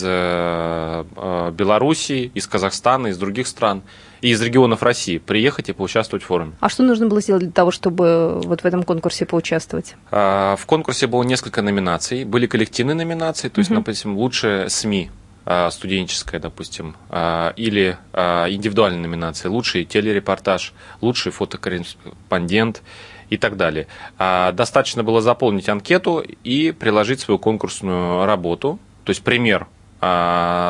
Белоруссии, 1.54 2.30
из 2.34 2.46
Казахстана, 2.46 3.08
из 3.08 3.18
других 3.18 3.48
стран 3.48 3.82
и 4.20 4.30
из 4.30 4.40
регионов 4.40 4.82
России 4.82 5.18
приехать 5.18 5.68
и 5.68 5.72
поучаствовать 5.72 6.22
в 6.22 6.26
форуме. 6.26 6.52
А 6.60 6.70
что 6.70 6.82
нужно 6.82 7.08
было 7.08 7.20
сделать 7.20 7.42
для 7.42 7.52
того, 7.52 7.72
чтобы 7.72 8.40
вот 8.42 8.62
в 8.62 8.64
этом 8.64 8.84
конкурсе 8.84 9.26
поучаствовать? 9.26 9.96
А, 10.10 10.56
в 10.56 10.64
конкурсе 10.66 11.08
было 11.08 11.24
несколько 11.24 11.62
номинаций. 11.62 12.24
Были 12.24 12.46
коллективные 12.46 12.94
номинации, 12.94 13.50
то 13.50 13.58
есть, 13.58 13.70
угу. 13.70 13.80
допустим, 13.80 14.16
лучшие 14.16 14.70
СМИ 14.70 15.10
а, 15.10 15.23
студенческая, 15.70 16.40
допустим, 16.40 16.96
а, 17.10 17.52
или 17.56 17.98
а, 18.12 18.48
индивидуальная 18.48 19.00
номинация, 19.00 19.50
лучший 19.50 19.84
телерепортаж, 19.84 20.72
лучший 21.00 21.32
фотокорреспондент 21.32 22.82
и 23.30 23.36
так 23.36 23.56
далее. 23.56 23.86
Достаточно 24.18 25.02
было 25.02 25.20
заполнить 25.22 25.68
анкету 25.68 26.22
и 26.44 26.72
приложить 26.72 27.20
свою 27.20 27.38
конкурсную 27.38 28.26
работу, 28.26 28.78
то 29.04 29.10
есть 29.10 29.24
пример 29.24 29.66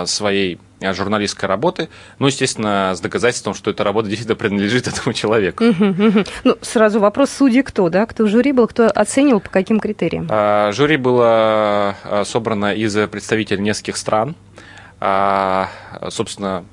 своей 0.07 0.59
журналистской 0.93 1.49
работы, 1.49 1.89
ну, 2.19 2.27
естественно, 2.27 2.93
с 2.95 3.01
доказательством, 3.01 3.55
что 3.55 3.71
эта 3.71 3.85
работа 3.85 4.09
действительно 4.11 4.37
принадлежит 4.37 4.89
этому 4.89 5.13
человеку. 5.13 5.65
Ну, 6.45 6.57
сразу 6.61 7.01
вопрос, 7.01 7.31
судьи 7.31 7.63
кто, 7.63 7.89
да? 7.89 8.07
Кто 8.07 8.27
жюри 8.27 8.53
был, 8.53 8.67
кто 8.67 8.89
оценивал, 8.89 9.41
по 9.41 9.51
каким 9.51 9.81
критериям? 9.81 10.27
А, 10.31 10.73
жюри 10.73 10.97
было 10.97 11.97
собрано 12.25 12.75
из 12.75 12.95
представителей 13.09 13.63
нескольких 13.63 13.97
стран, 13.97 14.35
а, 15.01 15.69
собственно, 16.11 16.65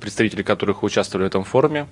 представители 0.00 0.42
которых 0.42 0.82
участвовали 0.82 1.24
в 1.24 1.28
этом 1.28 1.44
форуме. 1.44 1.86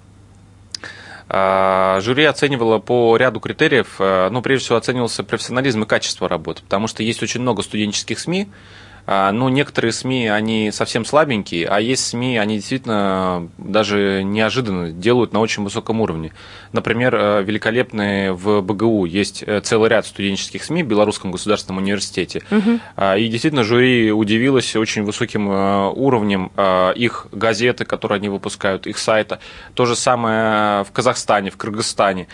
А, 1.28 2.00
жюри 2.00 2.24
оценивало 2.24 2.78
по 2.78 3.16
ряду 3.16 3.40
критериев, 3.40 3.96
ну, 3.98 4.42
прежде 4.42 4.64
всего, 4.64 4.78
оценивался 4.78 5.24
профессионализм 5.24 5.82
и 5.82 5.86
качество 5.86 6.28
работы, 6.28 6.62
потому 6.62 6.86
что 6.86 7.02
есть 7.02 7.22
очень 7.22 7.40
много 7.40 7.62
студенческих 7.62 8.18
СМИ, 8.18 8.48
а, 8.48 8.85
ну, 9.06 9.48
некоторые 9.48 9.92
СМИ, 9.92 10.28
они 10.28 10.70
совсем 10.72 11.04
слабенькие, 11.04 11.68
а 11.68 11.80
есть 11.80 12.06
СМИ, 12.06 12.38
они 12.38 12.56
действительно 12.56 13.48
даже 13.56 14.22
неожиданно 14.24 14.90
делают 14.90 15.32
на 15.32 15.40
очень 15.40 15.62
высоком 15.62 16.00
уровне. 16.00 16.32
Например, 16.72 17.14
э, 17.14 17.42
великолепные 17.42 18.32
в 18.32 18.60
БГУ 18.60 19.06
есть 19.06 19.42
э, 19.46 19.60
целый 19.60 19.88
ряд 19.88 20.06
студенческих 20.06 20.62
СМИ 20.62 20.82
в 20.82 20.86
Белорусском 20.86 21.30
государственном 21.30 21.82
университете. 21.82 22.42
Угу. 22.50 22.80
И 23.16 23.28
действительно, 23.28 23.64
жюри 23.64 24.12
удивилось 24.12 24.76
очень 24.76 25.04
высоким 25.04 25.50
э, 25.50 25.90
уровнем 25.94 26.50
их 26.96 27.26
газеты, 27.32 27.84
которые 27.84 28.16
они 28.16 28.28
выпускают, 28.28 28.86
их 28.86 28.98
сайта. 28.98 29.40
То 29.74 29.86
же 29.86 29.96
самое 29.96 30.84
в 30.84 30.92
Казахстане, 30.92 31.50
в 31.50 31.56
Кыргызстане 31.56 32.28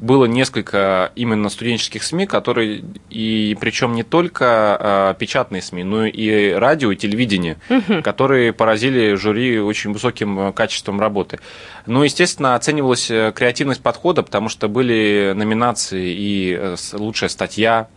было 0.00 0.24
несколько 0.24 1.12
именно 1.14 1.48
студенческих 1.48 2.02
СМИ, 2.02 2.26
которые, 2.26 2.84
и 3.10 3.56
причем 3.60 3.94
не 3.94 4.02
только 4.02 5.16
печатные 5.18 5.62
СМИ, 5.62 5.84
но 5.84 6.04
и 6.06 6.50
радио, 6.50 6.90
и 6.90 6.96
телевидение, 6.96 7.58
угу. 7.70 8.02
которые 8.02 8.52
поразили 8.52 9.14
жюри 9.14 9.60
очень 9.60 9.92
высоким 9.92 10.38
э, 10.40 10.52
качеством 10.52 11.00
работы. 11.00 11.38
Ну, 11.86 12.02
естественно, 12.02 12.54
оценивалась 12.54 13.10
э, 13.10 13.32
креативность 13.34 13.82
подхода, 13.82 14.22
потому 14.22 14.48
что 14.48 14.68
были 14.68 15.32
номинации 15.34 16.12
и 16.12 16.56
э, 16.58 16.76
лучшая 16.92 17.30
статья, 17.30 17.88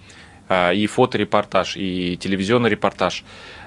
и 0.49 0.85
фоторепортаж, 0.85 1.77
и 1.77 2.17
телевизионный 2.17 2.69
репортаж. 2.69 3.23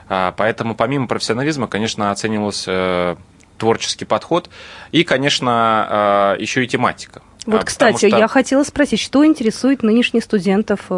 Поэтому 0.06 0.74
помимо 0.74 1.06
профессионализма, 1.06 1.66
конечно, 1.66 2.10
оценивался 2.10 3.16
творческий 3.56 4.04
подход 4.04 4.50
и, 4.92 5.02
конечно, 5.02 6.36
еще 6.38 6.62
и 6.62 6.66
тематика. 6.68 7.22
Вот, 7.46 7.64
кстати, 7.64 8.08
что... 8.08 8.18
я 8.18 8.28
хотела 8.28 8.62
спросить, 8.64 9.00
что 9.00 9.24
интересует 9.24 9.82
нынешних 9.82 10.24
студентов 10.24 10.90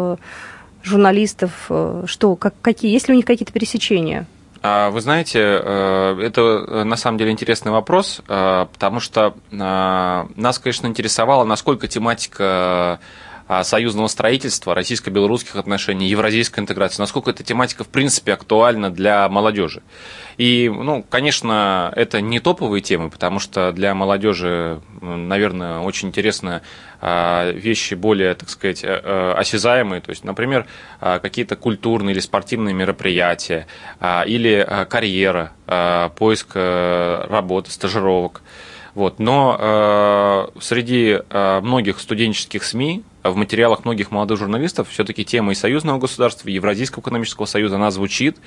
журналистов? 0.87 1.51
Э, 1.69 2.03
что, 2.07 2.35
как, 2.35 2.55
какие, 2.61 2.91
есть 2.91 3.07
ли 3.07 3.13
у 3.13 3.17
них 3.17 3.25
какие-то 3.25 3.53
пересечения? 3.53 4.25
А, 4.63 4.89
вы 4.89 5.01
знаете, 5.01 5.39
э, 5.39 6.19
это 6.23 6.41
э, 6.41 6.83
на 6.83 6.95
самом 6.95 7.17
деле 7.17 7.31
интересный 7.31 7.71
вопрос, 7.71 8.21
потому 8.27 8.99
что 8.99 9.35
нас, 9.51 10.59
конечно, 10.59 10.87
интересовало, 10.87 11.43
насколько 11.43 11.87
тематика 11.87 12.99
союзного 13.63 14.07
строительства, 14.07 14.75
российско-белорусских 14.75 15.55
отношений, 15.55 16.07
евразийской 16.07 16.61
интеграции, 16.61 17.01
насколько 17.01 17.29
эта 17.29 17.43
тематика 17.43 17.83
в 17.83 17.87
принципе 17.87 18.33
актуальна 18.33 18.89
для 18.89 19.27
молодежи. 19.29 19.81
И, 20.37 20.71
ну, 20.73 21.03
конечно, 21.09 21.91
это 21.95 22.21
не 22.21 22.39
топовые 22.39 22.81
темы, 22.81 23.09
потому 23.09 23.39
что 23.39 23.71
для 23.71 23.95
молодежи, 23.95 24.81
наверное, 25.01 25.79
очень 25.79 26.09
интересно 26.09 26.61
а, 27.01 27.51
вещи 27.51 27.93
более, 27.93 28.33
так 28.35 28.49
сказать, 28.49 28.83
э, 28.83 29.01
э, 29.03 29.33
осязаемые, 29.37 30.01
то 30.01 30.09
есть, 30.09 30.23
например, 30.23 30.65
а, 30.99 31.19
какие-то 31.19 31.55
культурные 31.55 32.13
или 32.13 32.19
спортивные 32.19 32.73
мероприятия, 32.73 33.67
а, 33.99 34.23
или 34.23 34.67
карьера, 34.89 35.53
поиск 36.17 36.51
э, 36.55 37.25
работы, 37.29 37.71
стажировок. 37.71 38.41
Вот. 38.95 39.19
Но 39.19 39.57
э, 39.59 40.59
среди 40.59 41.19
э, 41.29 41.59
многих 41.61 41.99
студенческих 41.99 42.63
СМИ, 42.63 43.03
в 43.29 43.35
материалах 43.35 43.85
многих 43.85 44.11
молодых 44.11 44.37
журналистов, 44.37 44.89
все-таки 44.89 45.25
тема 45.25 45.51
и 45.51 45.55
союзного 45.55 45.99
государства, 45.99 46.49
и 46.49 46.53
Евразийского 46.53 47.01
экономического 47.01 47.45
союза, 47.45 47.75
она 47.75 47.91
звучит. 47.91 48.37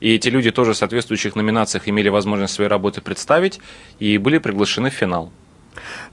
И 0.00 0.14
эти 0.14 0.28
люди 0.28 0.50
тоже 0.50 0.72
в 0.72 0.76
соответствующих 0.76 1.36
номинациях 1.36 1.88
имели 1.88 2.08
возможность 2.08 2.54
свои 2.54 2.68
работы 2.68 3.00
представить 3.00 3.60
и 3.98 4.18
были 4.18 4.38
приглашены 4.38 4.90
в 4.90 4.94
финал. 4.94 5.30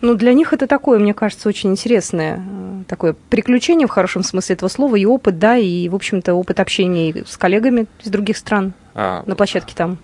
Ну, 0.02 0.16
для 0.16 0.34
них 0.34 0.54
это 0.54 0.68
такое, 0.68 1.00
мне 1.00 1.14
кажется, 1.14 1.50
очень 1.50 1.72
интересное 1.72 2.40
э, 2.40 2.84
такое 2.88 3.16
приключение 3.30 3.88
в 3.88 3.92
хорошем 3.92 4.24
смысле 4.24 4.56
этого 4.56 4.70
слова, 4.70 4.96
и 4.96 5.06
опыт, 5.06 5.40
да, 5.40 5.58
и, 5.58 5.90
в 5.90 5.96
общем-то, 5.96 6.34
опыт 6.34 6.60
общения 6.60 7.24
с 7.26 7.38
коллегами 7.38 7.88
из 8.04 8.12
других 8.12 8.38
стран 8.38 8.74
а, 8.94 9.24
на 9.26 9.36
площадке 9.36 9.74
там. 9.76 9.98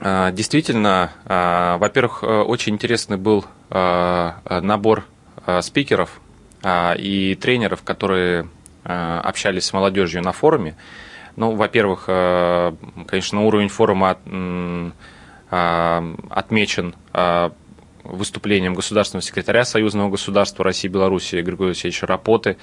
А, 0.00 0.30
действительно, 0.32 1.10
а, 1.24 1.78
во-первых, 1.78 2.22
э, 2.22 2.26
очень 2.26 2.74
интересный 2.74 3.16
был 3.16 3.44
а, 3.70 4.36
набор 4.62 5.06
спикеров 5.62 6.20
и 6.64 7.38
тренеров, 7.40 7.82
которые 7.82 8.48
общались 8.84 9.64
с 9.64 9.72
молодежью 9.72 10.22
на 10.22 10.32
форуме. 10.32 10.76
Ну, 11.36 11.54
во-первых, 11.54 12.06
конечно, 12.06 13.44
уровень 13.44 13.68
форума 13.68 14.18
отмечен 15.50 16.94
выступлением 18.08 18.74
государственного 18.74 19.22
секретаря 19.22 19.64
Союзного 19.64 20.10
государства 20.10 20.64
России 20.64 20.88
и 20.88 20.92
Беларуси 20.92 21.36
Григория 21.36 21.70
Алексеевича 21.70 22.06
Рапоты. 22.06 22.56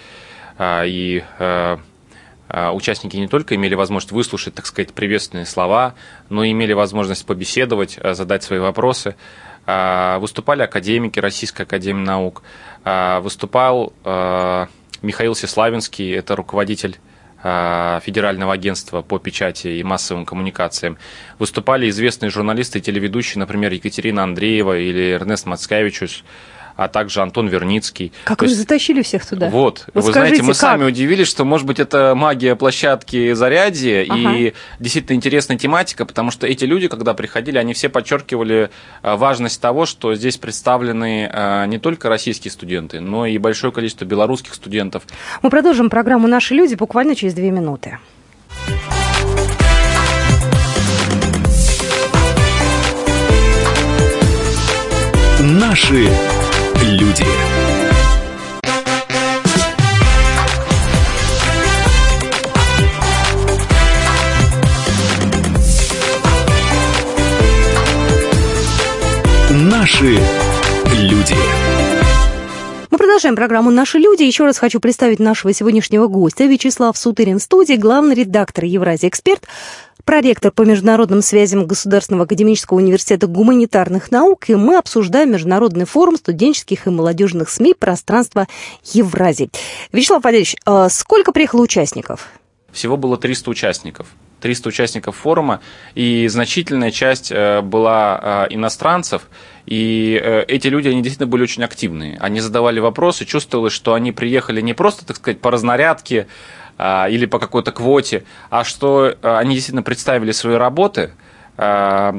А, 0.57 0.83
и 0.85 1.23
а, 1.39 1.79
а, 2.47 2.71
участники 2.71 3.17
не 3.17 3.27
только 3.27 3.55
имели 3.55 3.75
возможность 3.75 4.11
выслушать, 4.11 4.55
так 4.55 4.65
сказать, 4.65 4.93
приветственные 4.93 5.45
слова, 5.45 5.95
но 6.29 6.43
и 6.43 6.51
имели 6.51 6.73
возможность 6.73 7.25
побеседовать, 7.25 7.99
задать 8.03 8.43
свои 8.43 8.59
вопросы. 8.59 9.15
Выступали 9.65 10.61
академики 10.61 11.19
Российской 11.19 11.63
Академии 11.63 12.03
Наук. 12.03 12.43
Выступал 12.83 13.93
Михаил 15.01 15.35
Сеславинский, 15.35 16.13
это 16.13 16.35
руководитель 16.35 16.97
а, 17.47 17.99
Федерального 17.99 18.53
агентства 18.53 19.03
по 19.03 19.19
печати 19.19 19.67
и 19.67 19.83
массовым 19.83 20.25
коммуникациям. 20.25 20.97
Выступали 21.37 21.87
известные 21.89 22.31
журналисты 22.31 22.79
и 22.79 22.81
телеведущие, 22.81 23.39
например, 23.39 23.71
Екатерина 23.71 24.23
Андреева 24.23 24.79
или 24.79 25.11
Эрнест 25.11 25.45
Мацкевичус 25.45 26.23
а 26.75 26.87
также 26.87 27.21
Антон 27.21 27.47
Верницкий. 27.47 28.11
Как 28.23 28.39
То 28.39 28.45
вы 28.45 28.51
есть... 28.51 28.59
затащили 28.59 29.01
всех 29.01 29.25
туда? 29.25 29.49
Вот. 29.49 29.85
вот 29.93 30.03
вы 30.03 30.11
скажите, 30.11 30.35
знаете, 30.37 30.43
мы 30.43 30.49
как? 30.49 30.57
сами 30.57 30.83
удивились, 30.85 31.27
что, 31.27 31.45
может 31.45 31.65
быть, 31.65 31.79
это 31.79 32.13
магия 32.15 32.55
площадки 32.55 33.33
Зарядье 33.33 34.05
ага. 34.09 34.33
и 34.33 34.53
действительно 34.79 35.15
интересная 35.15 35.57
тематика, 35.57 36.05
потому 36.05 36.31
что 36.31 36.47
эти 36.47 36.65
люди, 36.65 36.87
когда 36.87 37.13
приходили, 37.13 37.57
они 37.57 37.73
все 37.73 37.89
подчеркивали 37.89 38.69
э, 39.01 39.15
важность 39.15 39.61
того, 39.61 39.85
что 39.85 40.15
здесь 40.15 40.37
представлены 40.37 41.29
э, 41.31 41.65
не 41.67 41.79
только 41.79 42.09
российские 42.09 42.51
студенты, 42.51 42.99
но 42.99 43.25
и 43.25 43.37
большое 43.37 43.71
количество 43.71 44.05
белорусских 44.05 44.53
студентов. 44.53 45.03
Мы 45.41 45.49
продолжим 45.49 45.89
программу 45.89 46.27
«Наши 46.27 46.53
люди» 46.53 46.75
буквально 46.75 47.15
через 47.15 47.33
две 47.33 47.51
минуты. 47.51 47.99
Наши 55.41 56.09
люди. 56.83 57.25
Наши 69.51 70.19
люди. 70.93 71.35
Мы 72.95 72.99
продолжаем 72.99 73.35
программу 73.35 73.71
«Наши 73.71 73.97
люди». 73.97 74.23
Еще 74.23 74.45
раз 74.45 74.57
хочу 74.57 74.79
представить 74.79 75.19
нашего 75.19 75.51
сегодняшнего 75.51 76.07
гостя. 76.07 76.45
Вячеслав 76.45 76.97
Сутырин 76.97 77.41
студии, 77.41 77.73
главный 77.73 78.15
редактор 78.15 78.63
«Евразия 78.63 79.09
Эксперт» 79.09 79.43
проректор 80.05 80.49
по 80.53 80.61
международным 80.61 81.21
связям 81.21 81.67
Государственного 81.67 82.23
академического 82.23 82.77
университета 82.77 83.27
гуманитарных 83.27 84.11
наук, 84.11 84.49
и 84.49 84.55
мы 84.55 84.77
обсуждаем 84.77 85.33
Международный 85.33 85.83
форум 85.83 86.15
студенческих 86.15 86.87
и 86.87 86.89
молодежных 86.89 87.49
СМИ 87.49 87.73
«Пространство 87.73 88.47
Евразии». 88.93 89.49
Вячеслав 89.91 90.23
Валерьевич, 90.23 90.55
а 90.63 90.87
сколько 90.87 91.33
приехало 91.33 91.63
участников? 91.63 92.29
Всего 92.71 92.95
было 92.95 93.17
300 93.17 93.49
участников. 93.51 94.07
300 94.39 94.69
участников 94.69 95.15
форума, 95.17 95.59
и 95.95 96.27
значительная 96.27 96.91
часть 96.91 97.31
э, 97.31 97.61
была 97.61 98.47
э, 98.49 98.53
иностранцев, 98.53 99.23
и 99.65 100.19
э, 100.21 100.43
эти 100.47 100.67
люди, 100.67 100.87
они 100.89 101.01
действительно 101.01 101.27
были 101.27 101.43
очень 101.43 101.63
активные. 101.63 102.17
Они 102.19 102.39
задавали 102.39 102.79
вопросы, 102.79 103.25
чувствовалось, 103.25 103.73
что 103.73 103.93
они 103.93 104.11
приехали 104.11 104.61
не 104.61 104.73
просто, 104.73 105.05
так 105.05 105.17
сказать, 105.17 105.41
по 105.41 105.51
разнарядке, 105.51 106.27
а, 106.77 107.07
или 107.09 107.25
по 107.25 107.39
какой-то 107.39 107.71
квоте, 107.71 108.25
а 108.49 108.65
что 108.65 109.15
а, 109.21 109.39
они 109.39 109.55
действительно 109.55 109.81
представили 109.81 110.33
свои 110.33 110.55
работы, 110.55 111.11
а, 111.57 112.13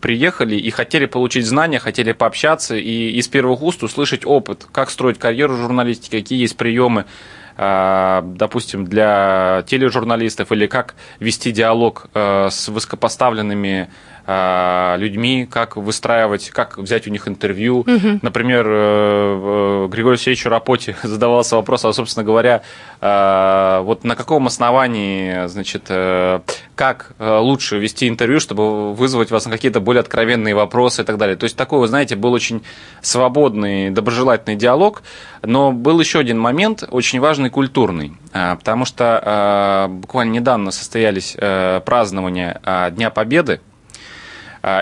приехали 0.00 0.56
и 0.56 0.70
хотели 0.70 1.06
получить 1.06 1.46
знания, 1.46 1.78
хотели 1.78 2.10
пообщаться 2.10 2.74
и 2.74 3.10
из 3.10 3.28
первых 3.28 3.62
уст 3.62 3.84
услышать 3.84 4.26
опыт, 4.26 4.66
как 4.72 4.90
строить 4.90 5.20
карьеру 5.20 5.56
журналистики, 5.56 6.18
какие 6.18 6.40
есть 6.40 6.56
приемы, 6.56 7.04
допустим, 7.54 8.86
для 8.86 9.62
тележурналистов 9.66 10.50
или 10.52 10.66
как 10.66 10.94
вести 11.20 11.52
диалог 11.52 12.06
с 12.14 12.68
высокопоставленными 12.68 13.82
а, 13.82 14.11
людьми, 14.26 15.48
как 15.50 15.76
выстраивать, 15.76 16.50
как 16.50 16.78
взять 16.78 17.06
у 17.06 17.10
них 17.10 17.26
интервью. 17.26 17.80
Угу. 17.80 18.20
Например, 18.22 18.64
э, 18.68 19.88
Григорию 19.90 20.12
Алексеевичу 20.12 20.48
Рапоте 20.48 20.96
задавался 21.02 21.56
вопрос, 21.56 21.84
а, 21.84 21.92
собственно 21.92 22.24
говоря, 22.24 22.62
а, 23.00 23.82
вот 23.82 24.04
на 24.04 24.14
каком 24.14 24.46
основании, 24.46 25.46
значит, 25.48 25.86
э, 25.88 26.40
как 26.76 27.14
э, 27.18 27.38
лучше 27.38 27.78
вести 27.78 28.08
интервью, 28.08 28.38
чтобы 28.38 28.94
вызвать 28.94 29.30
вас 29.30 29.44
на 29.46 29.50
какие-то 29.50 29.80
более 29.80 30.00
откровенные 30.00 30.54
вопросы 30.54 31.02
и 31.02 31.04
так 31.04 31.18
далее. 31.18 31.36
То 31.36 31.44
есть 31.44 31.56
такой, 31.56 31.80
вы 31.80 31.88
знаете, 31.88 32.14
был 32.16 32.32
очень 32.32 32.62
свободный, 33.00 33.90
доброжелательный 33.90 34.56
диалог, 34.56 35.02
но 35.42 35.72
был 35.72 35.98
еще 35.98 36.20
один 36.20 36.38
момент, 36.38 36.84
очень 36.90 37.20
важный, 37.20 37.50
культурный, 37.50 38.12
потому 38.32 38.84
что 38.84 39.88
буквально 39.90 40.32
недавно 40.32 40.70
состоялись 40.70 41.36
празднования 41.84 42.60
Дня 42.92 43.10
Победы, 43.10 43.60
а, 43.60 43.71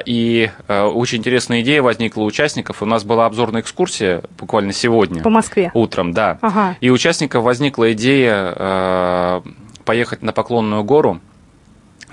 и 0.04 0.50
э, 0.68 0.82
очень 0.82 1.18
интересная 1.18 1.62
идея 1.62 1.80
возникла 1.82 2.22
у 2.22 2.26
участников. 2.26 2.82
У 2.82 2.86
нас 2.86 3.02
была 3.02 3.24
обзорная 3.24 3.62
экскурсия 3.62 4.22
буквально 4.38 4.72
сегодня. 4.72 5.22
По 5.22 5.30
Москве? 5.30 5.70
Утром, 5.72 6.12
да. 6.12 6.38
Ага. 6.42 6.76
И 6.80 6.90
у 6.90 6.94
участников 6.94 7.44
возникла 7.44 7.92
идея 7.92 8.54
э, 8.54 9.40
поехать 9.84 10.20
на 10.22 10.32
Поклонную 10.32 10.84
гору 10.84 11.20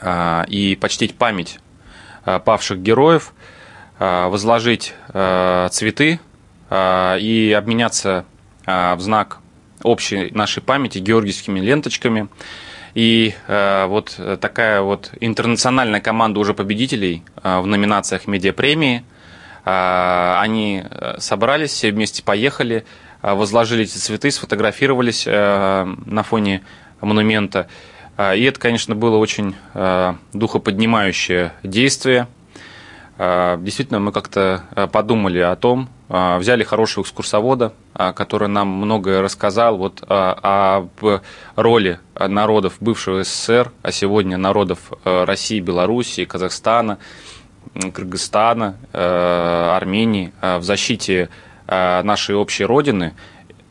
э, 0.02 0.46
и 0.48 0.78
почтить 0.80 1.16
память 1.16 1.60
павших 2.44 2.80
героев, 2.82 3.34
возложить 3.98 4.94
цветы 5.14 6.20
и 6.70 7.56
обменяться 7.58 8.26
в 8.66 8.98
знак 9.00 9.38
общей 9.82 10.30
нашей 10.32 10.62
памяти 10.62 10.98
георгиевскими 10.98 11.62
ленточками. 11.62 12.28
И 12.98 13.36
э, 13.48 13.86
вот 13.86 14.20
такая 14.42 14.82
вот 14.82 15.12
интернациональная 15.20 16.02
команда 16.02 16.40
уже 16.40 16.56
победителей 16.56 17.22
э, 17.44 17.60
в 17.60 17.68
номинациях 17.68 18.26
медиапремии. 18.26 19.04
Э, 19.66 20.40
они 20.40 20.82
э, 20.84 21.20
собрались, 21.20 21.70
все 21.74 21.92
вместе 21.92 22.24
поехали, 22.24 22.86
э, 23.22 23.34
возложили 23.36 23.84
эти 23.84 24.00
цветы, 24.00 24.32
сфотографировались 24.32 25.26
э, 25.28 25.86
на 26.08 26.24
фоне 26.24 26.64
монумента. 27.00 27.68
Э, 28.18 28.36
и 28.36 28.42
это, 28.46 28.60
конечно, 28.60 28.96
было 28.96 29.18
очень 29.18 29.54
э, 29.76 30.16
духоподнимающее 30.34 31.54
действие. 31.62 32.26
Э, 33.18 33.58
действительно, 33.60 34.00
мы 34.00 34.12
как-то 34.12 34.64
э, 34.76 34.88
подумали 34.88 35.40
о 35.40 35.56
том, 35.56 35.90
э, 36.10 36.38
взяли 36.38 36.64
хорошего 36.64 37.04
экскурсовода, 37.04 37.74
который 37.94 38.48
нам 38.48 38.68
многое 38.68 39.24
рассказал 39.24 39.78
вот 39.78 40.04
об 40.08 40.90
роли 41.56 42.00
народов 42.16 42.76
бывшего 42.80 43.24
СССР, 43.24 43.72
а 43.82 43.92
сегодня 43.92 44.38
народов 44.38 44.92
России, 45.04 45.60
Белоруссии, 45.60 46.26
Казахстана, 46.26 47.00
Кыргызстана, 47.74 48.76
Армении 48.94 50.32
в 50.42 50.62
защите 50.62 51.30
нашей 51.68 52.36
общей 52.36 52.66
родины 52.66 53.16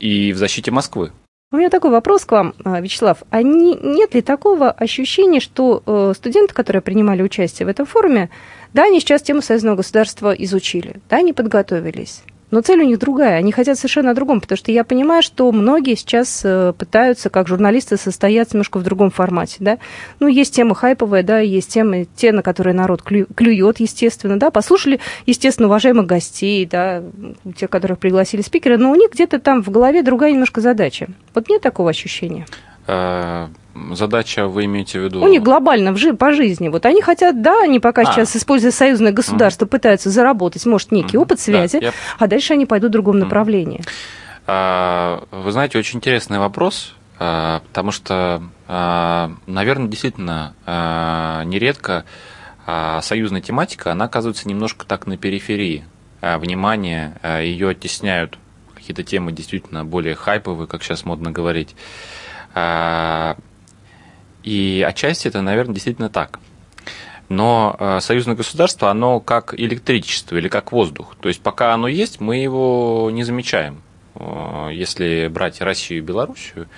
и 0.00 0.32
в 0.32 0.38
защите 0.38 0.72
Москвы. 0.72 1.12
У 1.52 1.58
меня 1.58 1.70
такой 1.70 1.92
вопрос 1.92 2.24
к 2.24 2.32
вам, 2.32 2.54
Вячеслав. 2.64 3.22
А 3.30 3.40
не, 3.40 3.74
нет 3.74 4.14
ли 4.14 4.20
такого 4.20 4.70
ощущения, 4.70 5.38
что 5.38 6.12
студенты, 6.16 6.52
которые 6.52 6.82
принимали 6.82 7.22
участие 7.22 7.66
в 7.66 7.68
этом 7.68 7.86
форуме, 7.86 8.30
да, 8.74 8.84
они 8.84 8.98
сейчас 8.98 9.22
тему 9.22 9.42
союзного 9.42 9.76
государства 9.76 10.32
изучили, 10.32 10.96
да, 11.08 11.18
они 11.18 11.32
подготовились. 11.32 12.22
Но 12.50 12.60
цель 12.60 12.80
у 12.80 12.84
них 12.84 12.98
другая. 12.98 13.38
Они 13.38 13.50
хотят 13.50 13.76
совершенно 13.76 14.12
о 14.12 14.14
другом, 14.14 14.40
потому 14.40 14.56
что 14.56 14.70
я 14.70 14.84
понимаю, 14.84 15.22
что 15.22 15.50
многие 15.50 15.96
сейчас 15.96 16.42
э, 16.44 16.72
пытаются, 16.78 17.28
как 17.28 17.48
журналисты, 17.48 17.96
состояться 17.96 18.56
немножко 18.56 18.78
в 18.78 18.82
другом 18.82 19.10
формате, 19.10 19.56
да. 19.60 19.78
Ну, 20.20 20.28
есть 20.28 20.54
темы 20.54 20.74
хайповые, 20.74 21.22
да, 21.22 21.40
есть 21.40 21.70
темы, 21.70 22.06
те, 22.14 22.32
на 22.32 22.42
которые 22.42 22.74
народ 22.74 23.02
клюет, 23.02 23.80
естественно, 23.80 24.38
да. 24.38 24.50
Послушали, 24.50 25.00
естественно, 25.26 25.66
уважаемых 25.66 26.06
гостей, 26.06 26.66
да, 26.66 27.02
тех, 27.56 27.68
которых 27.68 27.98
пригласили 27.98 28.42
спикеры, 28.42 28.78
но 28.78 28.92
у 28.92 28.94
них 28.94 29.10
где-то 29.12 29.40
там 29.40 29.62
в 29.62 29.70
голове 29.70 30.02
другая 30.02 30.32
немножко 30.32 30.60
задача. 30.60 31.08
Вот 31.34 31.48
нет 31.48 31.62
такого 31.62 31.90
ощущения? 31.90 32.46
Э, 32.86 33.48
задача 33.92 34.46
вы 34.46 34.64
имеете 34.64 35.00
в 35.00 35.04
виду? 35.04 35.22
У 35.22 35.28
них 35.28 35.42
глобально 35.42 35.92
в, 35.92 36.16
по 36.16 36.32
жизни. 36.32 36.68
Вот 36.68 36.86
они 36.86 37.02
хотят, 37.02 37.42
да, 37.42 37.62
они 37.62 37.80
пока 37.80 38.02
а. 38.02 38.04
сейчас, 38.06 38.36
используя 38.36 38.70
союзное 38.70 39.12
государство, 39.12 39.64
mm. 39.64 39.68
пытаются 39.68 40.10
заработать, 40.10 40.64
может, 40.66 40.92
некий 40.92 41.16
mm. 41.16 41.20
опыт 41.20 41.40
связи, 41.40 41.80
да, 41.80 41.86
я... 41.86 41.92
а 42.18 42.26
дальше 42.26 42.52
они 42.52 42.66
пойдут 42.66 42.90
в 42.90 42.92
другом 42.92 43.16
mm. 43.16 43.20
направлении. 43.20 43.82
А, 44.46 45.24
вы 45.30 45.50
знаете, 45.50 45.78
очень 45.78 45.98
интересный 45.98 46.38
вопрос, 46.38 46.94
а, 47.18 47.60
потому 47.68 47.90
что, 47.90 48.42
а, 48.68 49.32
наверное, 49.46 49.88
действительно, 49.88 50.54
нередко 51.46 52.04
союзная 53.00 53.40
тематика, 53.40 53.92
она 53.92 54.06
оказывается 54.06 54.48
немножко 54.48 54.86
так 54.86 55.06
на 55.06 55.16
периферии 55.16 55.84
внимания, 56.20 57.16
ее 57.40 57.68
оттесняют 57.68 58.38
какие-то 58.74 59.04
темы 59.04 59.30
действительно 59.30 59.84
более 59.84 60.16
хайповые, 60.16 60.66
как 60.66 60.82
сейчас 60.82 61.04
модно 61.04 61.30
говорить. 61.30 61.76
И 64.42 64.84
отчасти 64.86 65.28
это, 65.28 65.42
наверное, 65.42 65.74
действительно 65.74 66.08
так. 66.08 66.38
Но 67.28 67.76
э, 67.78 67.98
союзное 68.00 68.36
государство, 68.36 68.90
оно 68.90 69.18
как 69.18 69.58
электричество 69.58 70.36
или 70.36 70.48
как 70.48 70.70
воздух. 70.70 71.16
То 71.20 71.28
есть 71.28 71.42
пока 71.42 71.74
оно 71.74 71.88
есть, 71.88 72.20
мы 72.20 72.36
его 72.36 73.10
не 73.12 73.24
замечаем, 73.24 73.82
э, 74.14 74.70
если 74.72 75.26
брать 75.28 75.60
Россию 75.60 75.98
и 75.98 76.06
Белоруссию. 76.06 76.68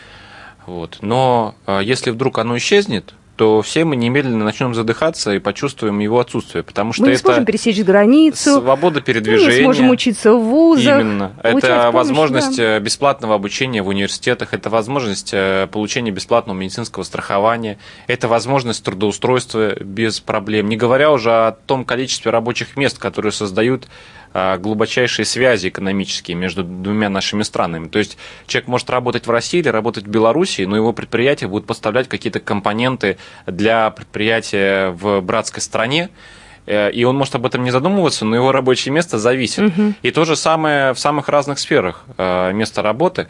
Вот. 0.66 0.98
Но 1.00 1.54
если 1.82 2.10
вдруг 2.10 2.38
оно 2.38 2.56
исчезнет, 2.58 3.14
то 3.38 3.62
все 3.62 3.85
мы 3.85 3.94
немедленно 3.94 4.44
начнем 4.44 4.74
задыхаться 4.74 5.33
и 5.33 5.38
почувствуем 5.38 6.01
его 6.01 6.18
отсутствие, 6.18 6.64
потому 6.64 6.92
что 6.92 7.03
мы 7.03 7.11
не 7.11 7.14
это 7.14 7.22
сможем 7.22 7.44
пересечь 7.44 7.81
границу, 7.85 8.61
свобода 8.61 9.01
передвижения, 9.01 9.46
мы 9.46 9.55
не 9.55 9.62
сможем 9.62 9.90
учиться 9.90 10.35
в 10.35 10.42
вузах, 10.42 11.01
именно, 11.01 11.33
это 11.44 11.68
помощь, 11.68 11.94
возможность 11.94 12.57
да. 12.57 12.79
Э, 12.79 12.81
бесплатного 12.81 13.37
обучения 13.37 13.81
в 13.81 13.87
университетах, 13.87 14.55
это 14.55 14.70
возможность 14.70 15.31
э, 15.33 15.68
получения 15.70 16.11
бесплатного 16.11 16.59
медицинского 16.59 17.05
страхования, 17.05 17.79
это 18.09 18.27
возможность 18.27 18.85
трудоустройства 18.85 19.77
без 19.85 20.18
проблем, 20.18 20.68
не 20.68 20.77
говоря 20.77 21.12
уже 21.12 21.31
о 21.31 21.53
том 21.53 21.85
количестве 21.85 22.33
рабочих 22.33 22.77
мест, 22.77 22.98
которые 22.98 23.31
создают 23.31 23.87
глубочайшие 24.61 25.24
связи 25.24 25.68
экономические 25.68 26.37
между 26.37 26.64
двумя 26.64 27.09
нашими 27.09 27.42
странами. 27.42 27.88
То 27.88 27.98
есть 27.98 28.18
человек 28.46 28.68
может 28.68 28.90
работать 28.90 29.27
в 29.27 29.31
России 29.31 29.61
или 29.61 29.68
работать 29.68 30.05
в 30.05 30.09
Беларуси, 30.09 30.62
но 30.62 30.77
его 30.77 30.92
предприятие 30.92 31.48
будет 31.48 31.66
поставлять 31.66 32.09
какие-то 32.09 32.40
компоненты 32.40 33.18
для 33.46 33.90
предприятия 33.90 34.90
в 34.90 35.20
братской 35.20 35.62
стране, 35.62 36.11
э, 36.66 36.90
и 36.92 37.05
он 37.05 37.16
может 37.16 37.35
об 37.35 37.46
этом 37.46 37.64
не 37.64 37.70
задумываться, 37.70 38.24
но 38.24 38.37
его 38.37 38.53
рабочее 38.53 38.92
место 38.92 39.18
зависит. 39.18 39.64
Угу. 39.64 39.94
И 40.03 40.11
то 40.11 40.24
же 40.24 40.37
самое 40.37 40.92
в 40.94 40.98
самых 40.98 41.29
разных 41.29 41.59
сферах 41.59 42.05
э, 42.16 42.53
места 42.53 42.83
работы. 42.83 43.29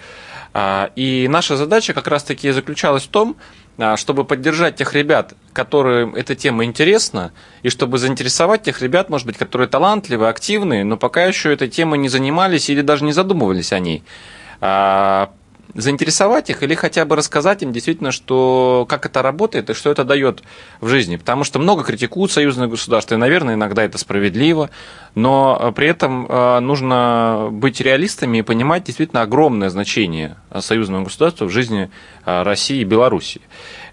А, 0.54 0.90
и 0.96 1.28
наша 1.28 1.56
задача 1.56 1.92
как 1.92 2.08
раз-таки 2.08 2.50
заключалась 2.50 3.04
в 3.04 3.08
том, 3.08 3.36
а, 3.36 3.67
чтобы 3.96 4.24
поддержать 4.24 4.76
тех 4.76 4.92
ребят, 4.94 5.34
которым 5.52 6.14
эта 6.14 6.34
тема 6.34 6.64
интересна, 6.64 7.32
и 7.62 7.68
чтобы 7.68 7.98
заинтересовать 7.98 8.64
тех 8.64 8.82
ребят, 8.82 9.08
может 9.08 9.26
быть, 9.26 9.38
которые 9.38 9.68
талантливые, 9.68 10.30
активные, 10.30 10.84
но 10.84 10.96
пока 10.96 11.24
еще 11.24 11.52
этой 11.52 11.68
темой 11.68 11.98
не 11.98 12.08
занимались 12.08 12.68
или 12.70 12.82
даже 12.82 13.04
не 13.04 13.12
задумывались 13.12 13.72
о 13.72 13.78
ней. 13.78 14.02
Заинтересовать 15.74 16.50
их 16.50 16.62
или 16.62 16.74
хотя 16.74 17.04
бы 17.04 17.14
рассказать 17.14 17.62
им 17.62 17.72
действительно, 17.72 18.10
что, 18.10 18.86
как 18.88 19.06
это 19.06 19.22
работает 19.22 19.68
и 19.70 19.74
что 19.74 19.90
это 19.90 20.04
дает 20.04 20.42
в 20.80 20.88
жизни. 20.88 21.16
Потому 21.16 21.44
что 21.44 21.58
много 21.58 21.84
критикуют 21.84 22.32
союзное 22.32 22.68
государство, 22.68 23.14
и, 23.14 23.18
наверное, 23.18 23.54
иногда 23.54 23.84
это 23.84 23.98
справедливо, 23.98 24.70
но 25.14 25.72
при 25.76 25.88
этом 25.88 26.26
э, 26.26 26.60
нужно 26.60 27.48
быть 27.50 27.80
реалистами 27.80 28.38
и 28.38 28.42
понимать 28.42 28.84
действительно 28.84 29.22
огромное 29.22 29.68
значение 29.68 30.36
союзного 30.58 31.04
государства 31.04 31.44
в 31.44 31.50
жизни 31.50 31.90
э, 32.24 32.42
России 32.42 32.80
и 32.80 32.84
Белоруссии. 32.84 33.42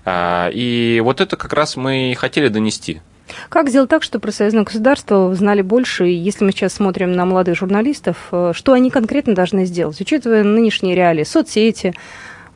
Э, 0.05 0.49
и 0.53 1.01
вот 1.03 1.19
это 1.19 1.35
как 1.35 1.53
раз 1.53 1.75
мы 1.75 2.11
и 2.11 2.13
хотели 2.13 2.47
донести. 2.47 3.01
Как 3.49 3.69
сделать 3.69 3.89
так, 3.89 4.03
чтобы 4.03 4.23
про 4.23 4.31
союзное 4.31 4.63
государство 4.63 5.33
знали 5.35 5.61
больше? 5.61 6.05
Если 6.05 6.45
мы 6.45 6.51
сейчас 6.51 6.73
смотрим 6.73 7.11
на 7.13 7.25
молодых 7.25 7.57
журналистов, 7.57 8.27
э, 8.31 8.51
что 8.53 8.73
они 8.73 8.89
конкретно 8.89 9.33
должны 9.33 9.65
сделать, 9.65 9.99
учитывая 9.99 10.43
нынешние 10.43 10.95
реалии, 10.95 11.23
соцсети, 11.23 11.93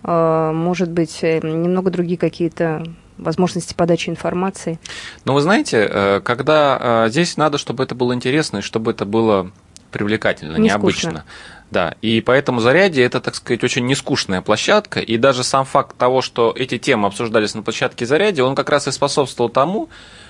э, 0.03 0.51
может 0.53 0.91
быть, 0.91 1.19
э, 1.21 1.39
немного 1.39 1.89
другие 1.91 2.17
какие-то 2.17 2.83
возможности 3.17 3.73
подачи 3.73 4.09
информации? 4.09 4.79
Ну, 5.25 5.33
вы 5.33 5.41
знаете, 5.41 6.21
когда 6.23 7.07
здесь 7.09 7.35
надо, 7.35 7.57
чтобы 7.57 7.83
это 7.83 7.93
было 7.93 8.13
интересно 8.13 8.59
и 8.59 8.61
чтобы 8.61 8.91
это 8.91 9.05
было 9.05 9.51
привлекательно, 9.91 10.55
не 10.55 10.69
необычно. 10.69 11.09
Скучно. 11.09 11.25
Да, 11.71 11.95
и 12.01 12.21
поэтому 12.21 12.61
зарядье 12.61 13.03
это, 13.05 13.19
так 13.21 13.35
сказать, 13.35 13.63
очень 13.63 13.85
нескучная 13.85 14.41
площадка, 14.41 14.99
и 15.01 15.17
даже 15.17 15.43
сам 15.43 15.65
факт 15.65 15.95
того, 15.97 16.21
что 16.21 16.53
эти 16.55 16.77
темы 16.77 17.07
обсуждались 17.07 17.53
на 17.53 17.61
площадке 17.61 18.05
зарядье, 18.05 18.43
он 18.43 18.55
как 18.55 18.69
раз 18.69 18.87
и 18.87 18.91
способствовал 18.91 19.49
тому, 19.49 19.89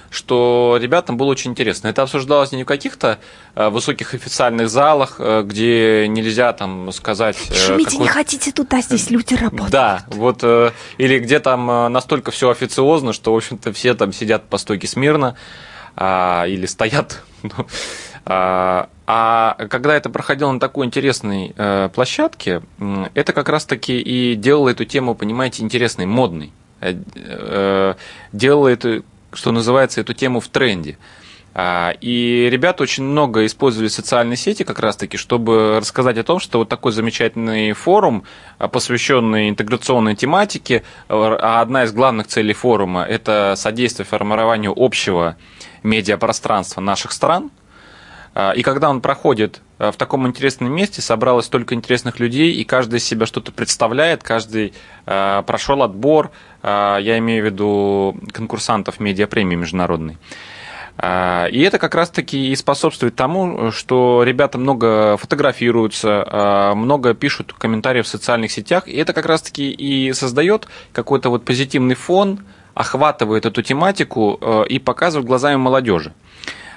что 0.10 0.78
ребятам 0.82 1.18
было 1.18 1.28
очень 1.28 1.52
интересно. 1.52 1.88
Это 1.88 2.04
обсуждалось 2.04 2.52
не 2.52 2.64
в 2.64 2.66
каких-то 2.66 3.20
э, 3.56 3.70
высоких 3.70 4.14
официальных 4.14 4.70
залах, 4.70 5.16
э, 5.20 5.44
где 5.44 6.08
нельзя 6.08 6.54
там 6.54 6.92
сказать... 6.92 7.38
Э, 7.50 7.54
Шумите 7.54 7.92
какой... 7.92 8.04
не 8.04 8.08
хотите 8.08 8.52
туда, 8.52 8.82
здесь 8.82 9.10
люди 9.10 9.36
работают. 9.36 9.72
Да, 9.72 10.06
вот, 10.08 10.44
или 10.98 11.20
где 11.20 11.40
там 11.40 11.92
настолько 11.92 12.32
все 12.32 12.50
официозно, 12.50 13.14
что, 13.14 13.34
в 13.34 13.38
общем-то, 13.38 13.72
все 13.74 13.94
там 13.94 14.14
сидят 14.14 14.46
по 14.46 14.58
стойке 14.58 14.88
смирно. 14.88 15.36
а, 15.96 16.46
или 16.48 16.66
стоят. 16.66 17.24
Ну, 17.42 17.66
а, 18.26 18.90
а 19.08 19.56
когда 19.70 19.96
это 19.96 20.10
проходило 20.10 20.52
на 20.52 20.60
такой 20.60 20.86
интересной 20.86 21.56
площадке, 21.94 22.62
это 23.14 23.32
как 23.32 23.48
раз-таки 23.48 23.98
и 23.98 24.36
делало 24.36 24.68
эту 24.70 24.84
тему, 24.84 25.16
понимаете, 25.16 25.64
интересной, 25.64 26.06
модной. 26.06 26.52
Делало 28.34 28.68
эту, 28.68 29.06
что 29.34 29.52
называется, 29.52 30.02
эту 30.02 30.14
тему 30.14 30.40
в 30.40 30.48
тренде. 30.48 30.98
А, 31.56 31.94
и 32.00 32.48
ребята 32.52 32.84
очень 32.84 33.04
много 33.04 33.46
использовали 33.46 33.88
социальные 33.88 34.38
сети 34.38 34.64
как 34.64 34.80
раз-таки, 34.80 35.18
чтобы 35.18 35.80
рассказать 35.80 36.18
о 36.18 36.24
том, 36.24 36.40
что 36.40 36.60
вот 36.60 36.70
такой 36.70 36.92
замечательный 36.92 37.74
форум, 37.74 38.24
посвященный 38.58 39.50
интеграционной 39.50 40.16
тематике, 40.16 40.84
а 41.10 41.62
одна 41.62 41.84
из 41.84 41.92
главных 41.92 42.28
целей 42.28 42.54
форума– 42.54 43.04
это 43.10 43.56
содействие 43.58 44.06
формированию 44.06 44.74
общего 44.76 45.38
медиапространства 45.84 46.82
наших 46.82 47.12
стран– 47.12 47.52
а, 48.34 48.52
и 48.52 48.62
когда 48.62 48.90
он 48.90 49.02
проходит 49.02 49.62
а, 49.78 49.92
в 49.92 49.98
таком 49.98 50.28
интересном 50.28 50.72
месте, 50.74 51.02
собралось 51.02 51.46
столько 51.46 51.76
интересных 51.76 52.20
людей, 52.20 52.54
и 52.54 52.64
каждый 52.64 52.98
из 52.98 53.04
себя 53.04 53.26
что-то 53.26 53.52
представляет, 53.52 54.24
каждый 54.24 54.74
а, 55.06 55.42
прошел 55.44 55.84
отбор, 55.84 56.32
я 56.64 57.18
имею 57.20 57.44
в 57.44 57.46
виду 57.46 58.18
конкурсантов 58.32 59.00
медиапремии 59.00 59.56
международной. 59.56 60.18
И 61.02 61.64
это 61.66 61.78
как 61.80 61.96
раз-таки 61.96 62.52
и 62.52 62.56
способствует 62.58 63.16
тому, 63.16 63.72
что 63.72 64.24
ребята 64.24 64.58
много 64.58 65.16
фотографируются, 65.16 66.74
много 66.76 67.14
пишут 67.14 67.54
комментарии 67.54 68.02
в 68.02 68.08
социальных 68.08 68.52
сетях, 68.52 68.86
и 68.86 68.98
это 68.98 69.14
как 69.14 69.26
раз-таки 69.26 69.72
и 69.72 70.12
создает 70.12 70.68
какой-то 70.92 71.30
вот 71.30 71.46
позитивный 71.46 71.96
фон, 71.96 72.42
охватывает 72.74 73.46
эту 73.46 73.62
тематику 73.62 74.66
и 74.68 74.80
показывает 74.80 75.26
глазами 75.26 75.56
молодежи. 75.56 76.14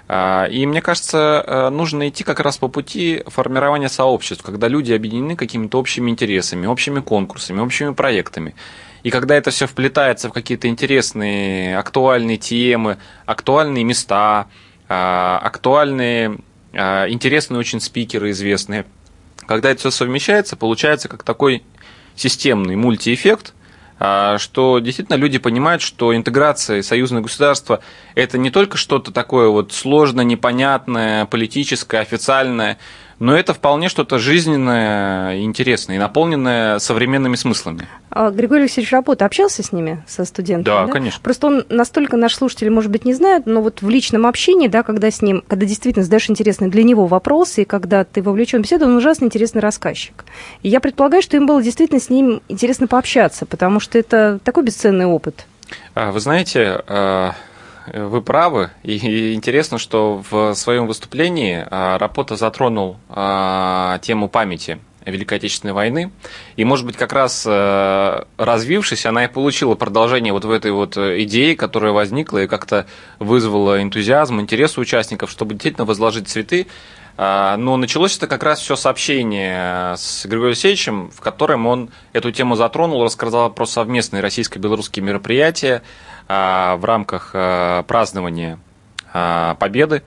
А, 0.09 0.45
и 0.47 0.67
мне 0.67 0.83
кажется, 0.83 1.71
нужно 1.73 2.09
идти 2.09 2.23
как 2.23 2.41
раз 2.41 2.59
по 2.59 2.69
пути 2.69 3.23
формирования 3.27 3.89
сообществ, 3.89 4.45
когда 4.45 4.69
люди 4.69 4.93
объединены 4.93 5.37
какими-то 5.37 5.79
общими 5.79 6.11
интересами, 6.11 6.67
общими 6.67 7.01
конкурсами, 7.01 7.61
общими 7.61 7.93
проектами. 7.93 8.55
И 9.03 9.11
когда 9.11 9.35
это 9.37 9.51
все 9.51 9.67
вплетается 9.67 10.29
в 10.29 10.33
какие-то 10.33 10.69
интересные, 10.69 11.77
актуальные 11.79 12.37
темы, 12.37 12.99
актуальные 13.27 13.85
места, 13.85 14.47
а, 14.89 15.39
актуальные, 15.43 16.39
а, 16.73 17.09
интересные 17.09 17.59
очень 17.59 17.81
спикеры 17.81 18.31
известные, 18.31 18.87
когда 19.47 19.71
это 19.71 19.81
все 19.81 19.91
совмещается, 19.91 20.57
получается 20.57 21.09
как 21.09 21.23
такой 21.23 21.63
системный 22.15 22.77
мультиэффект– 22.77 23.55
а, 24.05 24.37
что 24.39 24.81
действительно 24.81 25.15
люди 25.15 25.39
понимают, 25.39 25.81
что 25.81 26.17
интеграция 26.17 26.79
и 26.79 26.83
союзное 26.83 27.23
государство– 27.23 27.83
это 28.17 28.37
не 28.37 28.51
только 28.51 28.77
что-то 28.77 29.13
такое 29.13 29.47
вот 29.47 29.73
сложное, 29.73 30.25
непонятное, 30.25 31.25
политическое, 31.27 32.01
официальное, 32.01 32.79
но 33.23 33.37
это 33.37 33.55
вполне 33.55 33.89
что-то 33.89 34.19
жизненное, 34.19 35.43
интересное 35.43 35.95
и 35.95 35.99
наполненное 36.01 36.81
современными 36.81 37.37
смыслами. 37.37 37.87
А 38.11 38.31
Григорий 38.33 38.63
Алексеевич 38.63 38.91
Рапота 38.91 39.27
общался 39.27 39.63
с 39.63 39.71
ними, 39.71 40.03
со 40.09 40.25
студентами? 40.25 40.65
Да, 40.65 40.87
да, 40.87 40.93
конечно. 40.93 41.21
Просто 41.23 41.47
он 41.47 41.65
настолько 41.69 42.17
наш 42.17 42.35
слушатель, 42.35 42.69
может 42.69 42.91
быть, 42.91 43.05
не 43.05 43.15
знает, 43.15 43.47
но 43.47 43.63
вот 43.63 43.81
в 43.81 43.89
личном 43.89 44.27
общении, 44.27 44.67
да, 44.67 44.83
когда 44.83 45.09
с 45.09 45.23
ним, 45.23 45.45
когда 45.47 45.67
действительно 45.67 46.05
задаешь 46.05 46.29
интересные 46.31 46.69
для 46.69 46.83
него 46.83 47.07
вопросы, 47.07 47.63
и 47.63 47.65
когда 47.65 48.03
ты 48.03 48.23
вовлечен 48.23 48.59
в 48.59 48.63
беседу, 48.65 48.87
он 48.87 48.97
ужасно 48.97 49.27
интересный 49.27 49.61
рассказчик. 49.61 50.25
И 50.65 50.69
я 50.69 50.81
предполагаю, 50.81 51.23
что 51.23 51.37
им 51.37 51.47
было 51.47 51.63
действительно 51.63 52.01
с 52.01 52.11
ним 52.11 52.43
интересно 52.49 52.89
пообщаться, 52.89 53.47
потому 53.47 53.79
что 53.79 54.01
это 54.01 54.41
такой 54.43 54.65
бесценный 54.65 55.07
опыт. 55.07 55.47
А, 55.95 56.11
вы 56.11 56.19
знаете, 56.19 56.83
а, 56.89 57.35
вы 57.87 58.23
правы. 58.23 58.71
И 58.83 59.35
интересно, 59.35 59.79
что 59.79 60.23
в 60.31 60.55
своем 60.55 60.87
выступлении 60.87 61.67
а, 61.71 61.99
Рапота 61.99 62.37
затронул 62.37 62.97
а, 63.09 63.99
тему 64.03 64.29
памяти 64.29 64.79
Великой 65.05 65.39
Отечественной 65.39 65.73
войны. 65.73 66.13
И, 66.57 66.65
может 66.65 66.87
быть, 66.87 66.97
как 66.97 67.13
раз 67.13 67.45
э, 67.45 68.23
развившись, 68.37 69.05
она 69.05 69.25
и 69.25 69.29
получила 69.29 69.75
продолжение 69.75 70.33
вот 70.33 70.45
в 70.45 70.51
этой 70.53 70.71
вот 70.71 70.97
идее, 70.97 71.57
которая 71.57 71.91
возникла 71.91 72.45
и 72.45 72.47
как-то 72.47 72.87
вызвала 73.19 73.83
энтузиазм, 73.83 74.41
интерес 74.41 74.79
у 74.79 74.83
участников, 74.83 75.31
чтобы 75.31 75.55
действительно 75.55 75.87
возложить 75.87 76.29
цветы. 76.29 76.69
А, 77.17 77.57
но 77.57 77.77
началось 77.77 78.17
это 78.17 78.27
как 78.27 78.43
раз 78.43 78.61
все 78.61 78.75
сообщение 78.75 79.97
с 79.97 80.25
Григорием 80.25 80.49
Алексеевичем, 80.49 81.11
в 81.11 81.21
котором 81.21 81.67
он 81.67 81.91
эту 82.13 82.33
тему 82.33 82.57
затронул, 82.57 83.05
рассказал 83.05 83.51
про 83.53 83.67
совместные 83.67 84.23
российско-белорусские 84.23 85.05
мероприятия, 85.05 85.83
в 86.77 86.85
рамках 86.85 87.31
а, 87.35 87.83
празднования 87.83 88.59
а, 89.13 89.55
Победы. 89.57 90.03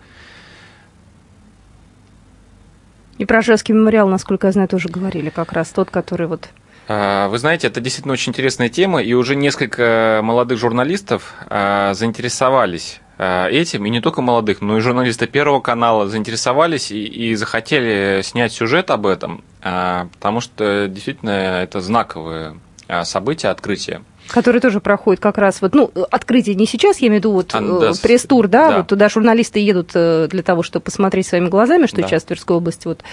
И 3.17 3.25
про 3.25 3.41
Жевский 3.41 3.73
мемориал, 3.73 4.07
насколько 4.09 4.47
я 4.47 4.53
знаю, 4.53 4.67
тоже 4.67 4.89
говорили, 4.89 5.29
как 5.29 5.53
раз 5.53 5.69
тот, 5.69 5.89
который 5.89 6.27
вот 6.27 6.49
вы 6.87 7.37
знаете, 7.39 7.65
это 7.65 7.81
действительно 7.81 8.13
очень 8.13 8.29
интересная 8.29 8.69
тема, 8.69 9.01
и 9.01 9.13
уже 9.13 9.35
несколько 9.35 10.19
молодых 10.21 10.59
журналистов 10.59 11.33
заинтересовались 11.49 13.01
этим, 13.17 13.87
и 13.87 13.89
не 13.89 14.01
только 14.01 14.21
молодых, 14.21 14.61
но 14.61 14.77
и 14.77 14.81
журналисты 14.81 15.25
Первого 15.25 15.61
канала 15.61 16.07
заинтересовались 16.07 16.91
и, 16.91 17.03
и 17.03 17.33
захотели 17.33 18.21
снять 18.21 18.53
сюжет 18.53 18.91
об 18.91 19.07
этом, 19.07 19.43
потому 19.61 20.41
что 20.41 20.87
действительно 20.87 21.31
это 21.63 21.81
знаковое 21.81 22.57
событие, 23.01 23.51
открытие. 23.51 24.03
Который 24.29 24.59
тоже 24.59 24.79
проходит 24.79 25.21
как 25.21 25.37
раз 25.37 25.61
вот, 25.61 25.75
ну, 25.75 25.91
открытие 26.11 26.55
не 26.55 26.65
сейчас, 26.65 26.97
я 26.97 27.07
имею 27.07 27.21
в 27.21 27.23
виду 27.23 27.31
вот 27.31 27.51
а, 27.53 27.93
пресс-тур, 28.01 28.47
да, 28.47 28.69
да, 28.69 28.77
вот 28.77 28.87
туда 28.87 29.07
журналисты 29.07 29.59
едут 29.59 29.91
э, 29.93 30.27
для 30.29 30.41
того, 30.41 30.63
чтобы 30.63 30.83
посмотреть 30.83 31.27
своими 31.27 31.47
глазами, 31.47 31.85
что 31.85 32.01
да. 32.01 32.07
сейчас 32.07 32.23
в 32.23 32.25
Тверской 32.27 32.57
области, 32.57 32.87
вот, 32.87 33.03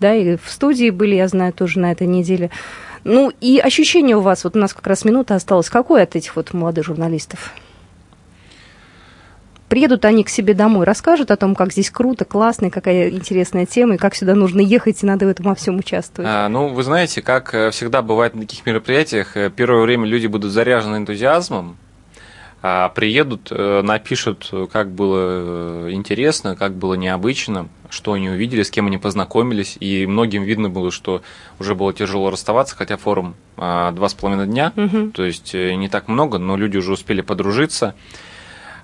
да, 0.00 0.14
и 0.14 0.36
в 0.36 0.50
студии 0.50 0.90
были, 0.90 1.14
я 1.14 1.28
знаю, 1.28 1.52
тоже 1.52 1.78
на 1.78 1.92
этой 1.92 2.06
неделе. 2.06 2.50
Ну, 3.04 3.32
и 3.40 3.58
ощущение 3.58 4.16
у 4.16 4.20
вас, 4.20 4.44
вот 4.44 4.56
у 4.56 4.58
нас 4.58 4.72
как 4.72 4.86
раз 4.86 5.04
минута 5.04 5.34
осталась, 5.34 5.68
какое 5.68 6.04
от 6.04 6.16
этих 6.16 6.36
вот 6.36 6.52
молодых 6.54 6.86
журналистов? 6.86 7.52
Приедут 9.72 10.04
они 10.04 10.22
к 10.22 10.28
себе 10.28 10.52
домой, 10.52 10.84
расскажут 10.84 11.30
о 11.30 11.36
том, 11.38 11.54
как 11.54 11.72
здесь 11.72 11.90
круто, 11.90 12.26
классно, 12.26 12.68
какая 12.68 13.08
интересная 13.08 13.64
тема, 13.64 13.94
и 13.94 13.96
как 13.96 14.14
сюда 14.14 14.34
нужно 14.34 14.60
ехать, 14.60 15.02
и 15.02 15.06
надо 15.06 15.24
в 15.24 15.30
этом 15.30 15.46
во 15.46 15.54
всем 15.54 15.78
участвовать. 15.78 16.30
А, 16.30 16.50
ну, 16.50 16.68
вы 16.68 16.82
знаете, 16.82 17.22
как 17.22 17.54
э, 17.54 17.70
всегда 17.70 18.02
бывает 18.02 18.34
на 18.34 18.42
таких 18.42 18.66
мероприятиях, 18.66 19.34
э, 19.34 19.48
первое 19.48 19.80
время 19.80 20.06
люди 20.06 20.26
будут 20.26 20.52
заряжены 20.52 20.96
энтузиазмом, 20.96 21.78
а 22.60 22.90
приедут, 22.90 23.48
э, 23.50 23.80
напишут, 23.80 24.52
как 24.70 24.90
было 24.90 25.90
интересно, 25.90 26.54
как 26.54 26.74
было 26.74 26.92
необычно, 26.92 27.70
что 27.88 28.12
они 28.12 28.28
увидели, 28.28 28.64
с 28.64 28.70
кем 28.70 28.88
они 28.88 28.98
познакомились, 28.98 29.78
и 29.80 30.04
многим 30.04 30.42
видно 30.42 30.68
было, 30.68 30.90
что 30.90 31.22
уже 31.58 31.74
было 31.74 31.94
тяжело 31.94 32.28
расставаться, 32.28 32.76
хотя 32.76 32.98
форум 32.98 33.36
а, 33.56 33.90
два 33.92 34.10
с 34.10 34.12
половиной 34.12 34.48
дня, 34.48 34.74
угу. 34.76 35.12
то 35.12 35.24
есть 35.24 35.54
не 35.54 35.88
так 35.88 36.08
много, 36.08 36.36
но 36.36 36.58
люди 36.58 36.76
уже 36.76 36.92
успели 36.92 37.22
подружиться. 37.22 37.94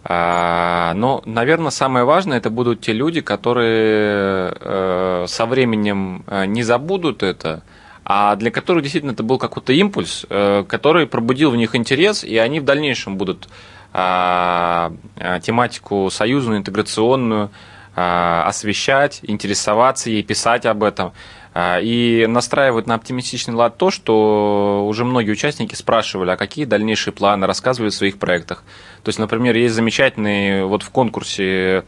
А, 0.04 0.94
но, 0.94 1.22
наверное, 1.24 1.70
самое 1.70 2.04
важное 2.04 2.38
это 2.38 2.50
будут 2.50 2.80
те 2.80 2.92
люди, 2.92 3.20
которые 3.20 4.52
э, 4.58 5.24
со 5.28 5.46
временем 5.46 6.24
э, 6.26 6.46
не 6.46 6.62
забудут 6.62 7.22
это, 7.22 7.62
а 8.04 8.36
для 8.36 8.50
которых 8.50 8.82
действительно 8.82 9.12
это 9.12 9.22
был 9.22 9.38
какой-то 9.38 9.72
импульс, 9.72 10.24
э, 10.30 10.64
который 10.66 11.06
пробудил 11.06 11.50
в 11.50 11.56
них 11.56 11.74
интерес, 11.74 12.24
и 12.24 12.38
они 12.38 12.60
в 12.60 12.64
дальнейшем 12.64 13.16
будут 13.16 13.48
а, 13.92 14.92
тематику 15.42 16.10
союзную, 16.10 16.58
интеграционную 16.58 17.50
а, 17.96 18.44
освещать, 18.46 19.20
интересоваться 19.22 20.10
ей, 20.10 20.22
писать 20.22 20.66
об 20.66 20.84
этом. 20.84 21.12
И 21.82 22.26
настраивать 22.28 22.86
на 22.86 22.94
оптимистичный 22.94 23.54
лад 23.54 23.78
то, 23.78 23.90
что 23.90 24.86
уже 24.86 25.04
многие 25.04 25.30
участники 25.30 25.74
спрашивали, 25.74 26.30
а 26.30 26.36
какие 26.36 26.64
дальнейшие 26.66 27.12
планы, 27.12 27.46
рассказывали 27.46 27.90
в 27.90 27.94
своих 27.94 28.18
проектах. 28.18 28.62
То 29.02 29.08
есть, 29.08 29.18
например, 29.18 29.56
есть 29.56 29.74
замечательный, 29.74 30.64
вот 30.64 30.82
в 30.82 30.90
конкурсе 30.90 31.40
а, 31.40 31.84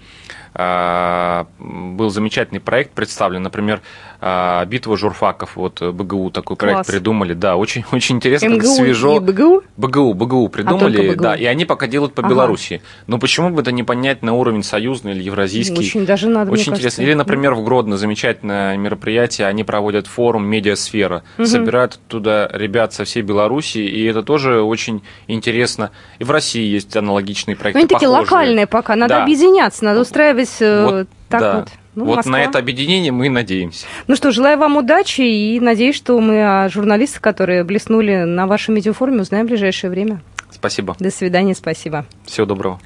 был 0.53 2.11
замечательный 2.11 2.61
проект 2.61 2.93
представлен, 2.93 3.43
например, 3.43 3.81
а, 4.21 4.65
«Битва 4.67 4.97
журфаков», 4.97 5.57
вот 5.57 5.81
БГУ 5.81 6.31
такой 6.31 6.57
Класс. 6.57 6.73
проект 6.73 6.87
придумали, 6.91 7.33
да, 7.33 7.57
очень, 7.57 7.85
очень 7.93 8.17
интересно, 8.17 8.49
МГУ 8.49 8.67
свежо. 8.67 9.17
И 9.17 9.21
БГУ? 9.21 9.63
БГУ, 9.77 10.15
БГУ 10.15 10.49
придумали, 10.49 11.09
а 11.09 11.13
БГУ. 11.13 11.23
да, 11.23 11.35
и 11.37 11.45
они 11.45 11.65
пока 11.65 11.87
делают 11.87 12.15
по 12.15 12.23
ага. 12.23 12.31
Беларуси. 12.31 12.83
Но 13.07 13.19
почему 13.19 13.51
бы 13.51 13.63
это 13.63 13.73
не 13.73 13.83
поднять 13.83 14.23
на 14.23 14.35
уровень 14.35 14.63
союзный 14.63 15.13
или 15.13 15.23
евразийский? 15.23 15.79
Очень 15.79 16.05
даже 16.05 16.29
надо, 16.29 16.51
Очень 16.51 16.73
интересно. 16.73 16.81
Кажется. 16.81 17.03
Или, 17.03 17.15
например, 17.15 17.55
в 17.55 17.65
Гродно 17.65 17.97
замечательное 17.97 18.77
мероприятие, 18.77 19.47
они 19.47 19.65
проводят 19.65 20.07
форум 20.07 20.47
«Медиасфера», 20.47 21.23
угу. 21.39 21.47
собирают 21.47 21.99
туда 22.09 22.51
ребят 22.53 22.93
со 22.93 23.05
всей 23.05 23.23
Беларуси, 23.23 23.79
и 23.79 24.05
это 24.05 24.23
тоже 24.23 24.61
очень 24.61 25.03
интересно. 25.29 25.93
И 26.19 26.25
в 26.25 26.31
России 26.31 26.65
есть 26.65 26.95
аналогичные 26.97 27.57
проекты, 27.57 27.79
Но 27.79 27.83
они 27.85 27.89
такие 27.89 28.09
локальные 28.09 28.67
пока, 28.67 28.97
надо 28.97 29.15
да. 29.15 29.23
объединяться, 29.23 29.85
надо 29.85 30.01
устраивать 30.01 30.40
Становясь 30.45 30.61
э, 30.61 30.85
вот, 30.85 31.09
так 31.29 31.41
да. 31.41 31.57
вот. 31.57 31.69
Ну, 31.97 32.05
вот 32.05 32.17
Москва. 32.17 32.33
на 32.33 32.43
это 32.43 32.59
объединение 32.59 33.11
мы 33.11 33.29
надеемся. 33.29 33.87
Ну 34.07 34.15
что, 34.15 34.31
желаю 34.31 34.59
вам 34.59 34.77
удачи 34.77 35.23
и 35.23 35.59
надеюсь, 35.59 35.97
что 35.97 36.19
мы 36.21 36.41
а, 36.43 36.65
о 36.65 36.69
журналистах, 36.69 37.21
которые 37.21 37.65
блеснули 37.65 38.23
на 38.23 38.47
вашем 38.47 38.77
медиафоруме, 38.77 39.23
узнаем 39.23 39.47
в 39.47 39.49
ближайшее 39.49 39.91
время. 39.91 40.21
Спасибо. 40.51 40.97
До 40.99 41.11
свидания, 41.11 41.55
спасибо. 41.55 42.07
Всего 42.25 42.47
доброго. 42.47 42.81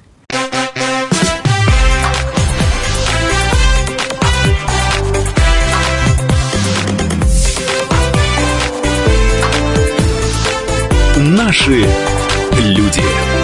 Наши 11.16 11.86
люди. 12.58 13.43